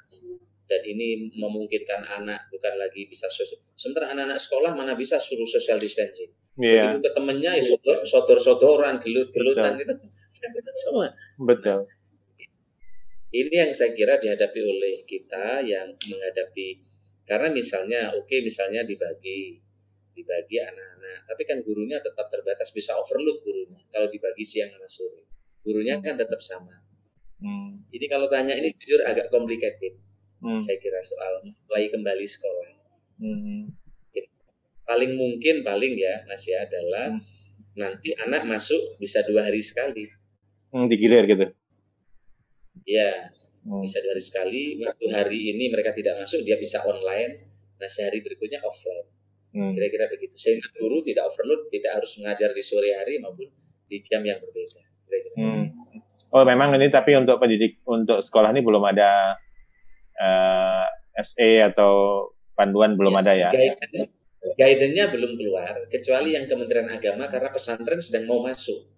[0.71, 3.59] dan ini memungkinkan anak bukan lagi bisa sosial.
[3.75, 6.31] Sementara anak-anak sekolah mana bisa suruh social distancing.
[6.55, 6.95] Yeah.
[6.95, 7.63] Begitu ke temennya ya
[8.07, 9.93] sodor-sodoran, gelut-gelutan itu
[10.79, 11.11] semua.
[11.35, 11.91] Betul.
[13.31, 16.83] Ini yang saya kira dihadapi oleh kita yang menghadapi
[17.23, 19.55] karena misalnya oke okay, misalnya dibagi
[20.11, 21.19] dibagi anak-anak.
[21.27, 25.23] Tapi kan gurunya tetap terbatas, bisa overload gurunya kalau dibagi siang sama sore.
[25.61, 26.73] Gurunya kan tetap sama.
[27.41, 27.81] Hmm.
[27.89, 29.97] Ini kalau tanya ini jujur agak complicated.
[30.41, 30.57] Hmm.
[30.57, 32.69] Saya kira soal mulai kembali sekolah.
[33.21, 33.73] Hmm.
[34.85, 37.21] Paling mungkin paling ya masih adalah hmm.
[37.77, 40.09] nanti anak masuk bisa dua hari sekali.
[40.73, 41.45] Hmm, digilir gitu.
[42.85, 43.33] Ya,
[43.65, 43.81] hmm.
[43.85, 44.63] bisa dua hari sekali.
[44.81, 47.49] Waktu hari ini mereka tidak masuk, dia bisa online.
[47.81, 49.09] Nah, sehari berikutnya offline.
[49.51, 49.75] Hmm.
[49.75, 50.35] Kira-kira begitu.
[50.39, 53.47] Sehingga guru tidak overload, tidak harus mengajar di sore hari maupun
[53.87, 54.81] di jam yang berbeda.
[55.07, 55.35] Kira-kira.
[55.35, 55.63] Hmm.
[56.31, 59.35] Oh, memang ini tapi untuk pendidik untuk sekolah ini belum ada
[60.15, 62.23] uh, eh, SE atau
[62.55, 63.49] panduan belum ya, ada ya.
[64.55, 68.89] Guidance-nya belum keluar kecuali yang Kementerian Agama karena pesantren sedang mau masuk.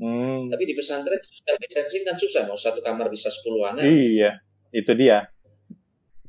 [0.00, 0.50] Hmm.
[0.50, 3.84] Tapi di pesantren social distancing kan susah mau satu kamar bisa 10 anak.
[3.86, 4.42] Iya,
[4.74, 5.30] itu dia.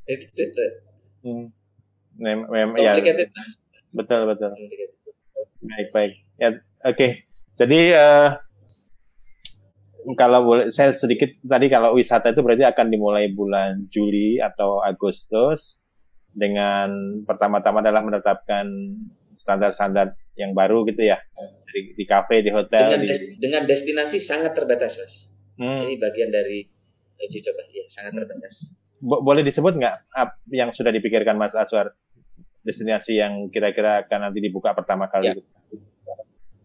[0.06, 0.66] Itu, itu.
[1.26, 1.46] Hmm.
[2.22, 2.94] Mem, mem, ya.
[3.92, 4.52] Betul betul.
[5.62, 6.14] Baik baik.
[6.39, 6.50] Ya
[6.84, 6.96] oke.
[6.96, 7.12] Okay.
[7.60, 8.39] Jadi uh,
[10.18, 15.78] kalau boleh saya sedikit tadi kalau wisata itu berarti akan dimulai bulan Juli atau Agustus
[16.32, 18.66] dengan pertama-tama adalah menetapkan
[19.38, 21.20] standar-standar yang baru gitu ya
[21.68, 23.08] di, di kafe di hotel dengan, di...
[23.12, 25.16] Des, dengan destinasi sangat terbatas mas
[25.60, 25.80] hmm.
[25.86, 26.64] ini bagian dari
[27.20, 28.72] uji coba ya sangat terbatas
[29.02, 29.96] Bo boleh disebut nggak
[30.54, 31.98] yang sudah dipikirkan Mas Aswar
[32.62, 35.34] destinasi yang kira-kira akan nanti dibuka pertama kali?
[35.34, 35.36] Ya.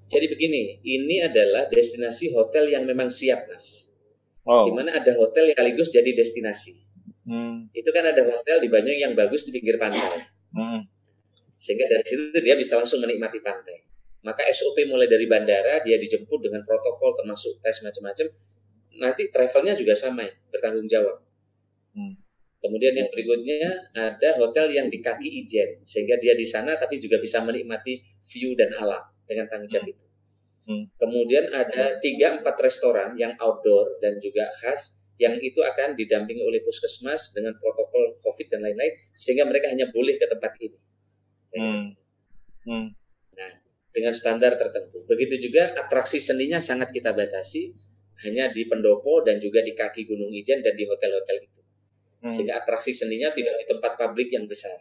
[0.07, 3.91] Jadi begini, ini adalah destinasi hotel yang memang siap, Mas.
[4.47, 4.63] Oh.
[4.63, 6.79] Di mana ada hotel yang sekaligus jadi destinasi.
[7.27, 7.67] Hmm.
[7.75, 10.23] Itu kan ada hotel di Banyuwangi yang bagus di pinggir pantai.
[10.55, 10.87] Hmm.
[11.59, 13.83] Sehingga dari situ dia bisa langsung menikmati pantai.
[14.23, 18.27] Maka SOP mulai dari bandara dia dijemput dengan protokol termasuk tes macam-macam.
[19.03, 21.19] Nanti travelnya juga sama ya, bertanggung jawab.
[21.99, 22.15] Hmm.
[22.67, 27.23] Kemudian yang berikutnya ada hotel yang di kaki ijen sehingga dia di sana tapi juga
[27.23, 30.07] bisa menikmati view dan alam dengan tanggung jawab itu.
[30.67, 30.83] Hmm.
[30.99, 36.59] Kemudian ada tiga empat restoran yang outdoor dan juga khas yang itu akan didampingi oleh
[36.67, 40.79] puskesmas dengan protokol COVID dan lain-lain sehingga mereka hanya boleh ke tempat ini.
[41.55, 41.87] Hmm.
[42.67, 42.87] Hmm.
[43.39, 43.53] Nah,
[43.95, 45.07] dengan standar tertentu.
[45.07, 47.71] Begitu juga atraksi seninya sangat kita batasi
[48.27, 51.56] hanya di pendopo dan juga di kaki Gunung Ijen dan di hotel-hotel itu.
[52.27, 52.33] Hmm.
[52.35, 54.75] Sehingga atraksi seninya tidak di tempat publik yang besar.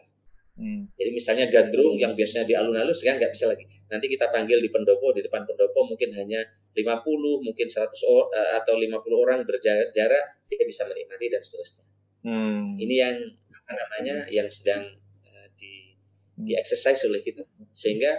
[0.56, 0.88] Hmm.
[0.96, 3.64] Jadi misalnya gandrung yang biasanya di alun-alun sekarang nggak bisa lagi.
[3.86, 6.40] Nanti kita panggil di pendopo, di depan pendopo mungkin hanya
[6.72, 11.84] 50, mungkin 100 or, eh, atau 50 orang berjarak, dia bisa menikmati dan seterusnya.
[12.24, 12.74] Hmm.
[12.80, 13.16] Ini yang
[13.52, 14.82] apa namanya yang sedang
[15.28, 15.92] uh, di
[16.40, 17.44] di exercise oleh kita.
[17.70, 18.16] Sehingga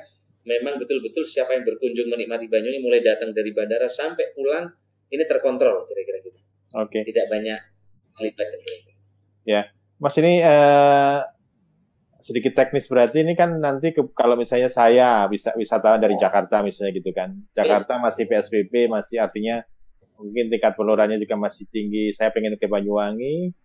[0.47, 4.69] memang betul-betul siapa yang berkunjung menikmati Banyuwangi mulai datang dari bandara sampai pulang
[5.11, 6.39] ini terkontrol kira-kira gitu.
[6.77, 7.01] Oke.
[7.01, 7.01] Okay.
[7.11, 7.59] Tidak banyak
[8.15, 8.86] terlibat kira-kira.
[9.47, 11.23] Ya, Mas ini uh,
[12.19, 16.91] sedikit teknis berarti ini kan nanti ke, kalau misalnya saya bisa wisatawan dari Jakarta misalnya
[16.99, 17.31] gitu kan.
[17.55, 19.63] Jakarta masih PSBB masih artinya
[20.19, 22.11] mungkin tingkat penularannya juga masih tinggi.
[22.11, 23.55] Saya pengen ke Banyuwangi,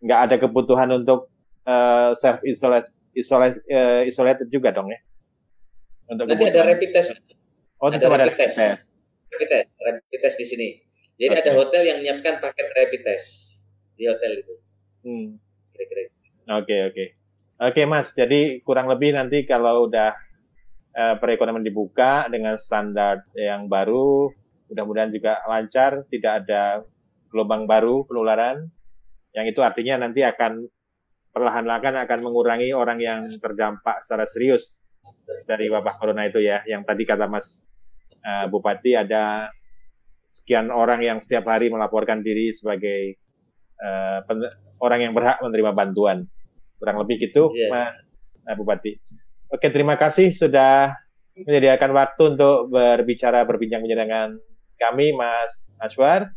[0.00, 1.28] nggak ada kebutuhan untuk
[1.68, 5.00] uh, self isolate isolate uh, isolated juga dong ya.
[6.08, 6.64] Untuk nanti kebutuhan.
[6.64, 7.08] ada rapid test.
[7.76, 8.56] Oh, ada rapid test.
[8.56, 8.88] test.
[9.28, 10.68] Rapid test, rapid test di sini.
[11.20, 11.42] Jadi okay.
[11.44, 13.60] ada hotel yang menyiapkan paket rapid test
[14.00, 14.65] di hotel itu.
[15.06, 15.38] Hmm.
[15.70, 16.02] Kira-kira.
[16.02, 16.10] Oke,
[16.50, 16.82] okay, oke.
[16.90, 17.08] Okay.
[17.56, 20.12] Oke Mas, jadi kurang lebih nanti kalau udah
[20.92, 24.28] uh, perekonomian dibuka dengan standar yang baru,
[24.68, 26.84] mudah-mudahan juga lancar, tidak ada
[27.32, 28.68] gelombang baru penularan,
[29.32, 30.68] yang itu artinya nanti akan
[31.32, 34.84] perlahan-lahan akan mengurangi orang yang terdampak secara serius
[35.48, 37.72] dari wabah corona itu ya, yang tadi kata Mas
[38.20, 39.48] uh, Bupati ada
[40.28, 43.16] sekian orang yang setiap hari melaporkan diri sebagai
[43.80, 44.20] uh,
[44.80, 46.28] orang yang berhak menerima bantuan.
[46.76, 47.72] Kurang lebih gitu, yeah.
[47.72, 47.96] Mas
[48.44, 49.00] nah, Bupati.
[49.48, 50.92] Oke, terima kasih sudah
[51.36, 54.28] menyediakan waktu untuk berbicara berbincang-bincang dengan
[54.76, 56.32] kami, Mas Aswar.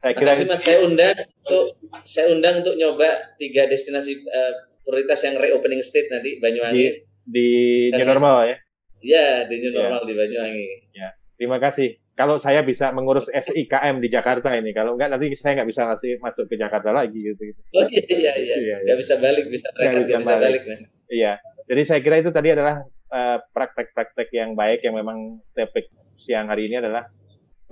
[0.00, 1.12] Saya kira Makasih, Mas, saya undang
[1.44, 1.64] untuk
[2.08, 7.04] saya undang untuk nyoba tiga destinasi uh, prioritas yang reopening state nanti Banyuwangi.
[7.20, 8.56] Di, di new normal ya.
[9.04, 9.76] Iya, di new iya.
[9.76, 10.08] normal ya.
[10.08, 10.68] di Banyuwangi.
[10.96, 15.56] Ya, terima kasih kalau saya bisa mengurus SIKM di Jakarta ini, kalau enggak nanti saya
[15.56, 17.48] nggak bisa ngasih masuk ke Jakarta lagi gitu.
[17.48, 17.60] gitu.
[17.72, 18.56] Oh iya iya iya.
[18.60, 18.92] iya, iya.
[18.92, 20.60] bisa balik, bisa nggak bisa, bisa balik.
[20.68, 21.40] balik Iya.
[21.64, 25.88] Jadi saya kira itu tadi adalah eh, praktek-praktek uh, yang baik yang memang topik
[26.20, 27.08] siang hari ini adalah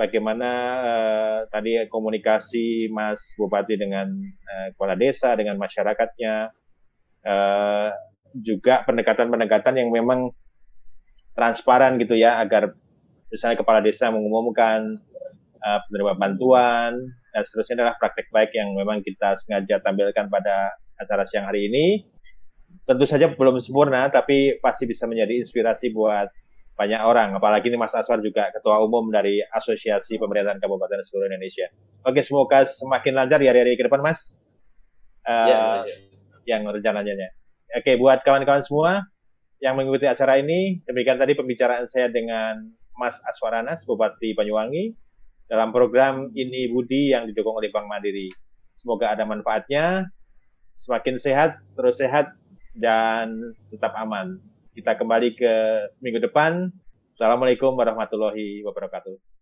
[0.01, 6.34] bagaimana uh, tadi komunikasi Mas Bupati dengan uh, kepala desa dengan masyarakatnya
[7.28, 7.90] uh,
[8.32, 10.32] juga pendekatan-pendekatan yang memang
[11.36, 12.72] transparan gitu ya agar
[13.29, 14.99] misalnya kepala desa mengumumkan
[15.61, 16.93] uh, penerima bantuan
[17.33, 22.09] dan seterusnya adalah praktek baik yang memang kita sengaja tampilkan pada acara siang hari ini.
[22.89, 26.29] Tentu saja belum sempurna, tapi pasti bisa menjadi inspirasi buat
[26.79, 27.37] banyak orang.
[27.37, 31.68] Apalagi ini Mas Aswar juga ketua umum dari Asosiasi Pemerintahan Kabupaten seluruh Indonesia.
[32.07, 34.39] Oke, semoga semakin lancar di hari-hari ke depan, Mas.
[35.29, 35.97] Uh, ya,
[36.49, 37.29] yang rencananya.
[37.76, 39.05] Oke, buat kawan-kawan semua
[39.61, 44.92] yang mengikuti acara ini, demikian tadi pembicaraan saya dengan Mas Aswaranas, Bupati Banyuwangi,
[45.46, 48.28] dalam program Ini Budi yang didukung oleh Bank Mandiri.
[48.74, 50.11] Semoga ada manfaatnya,
[50.74, 52.34] semakin sehat, terus sehat,
[52.74, 54.42] dan tetap aman.
[54.74, 55.55] Kita kembali ke
[56.03, 56.70] minggu depan.
[57.14, 59.38] Assalamualaikum warahmatullahi wabarakatuh.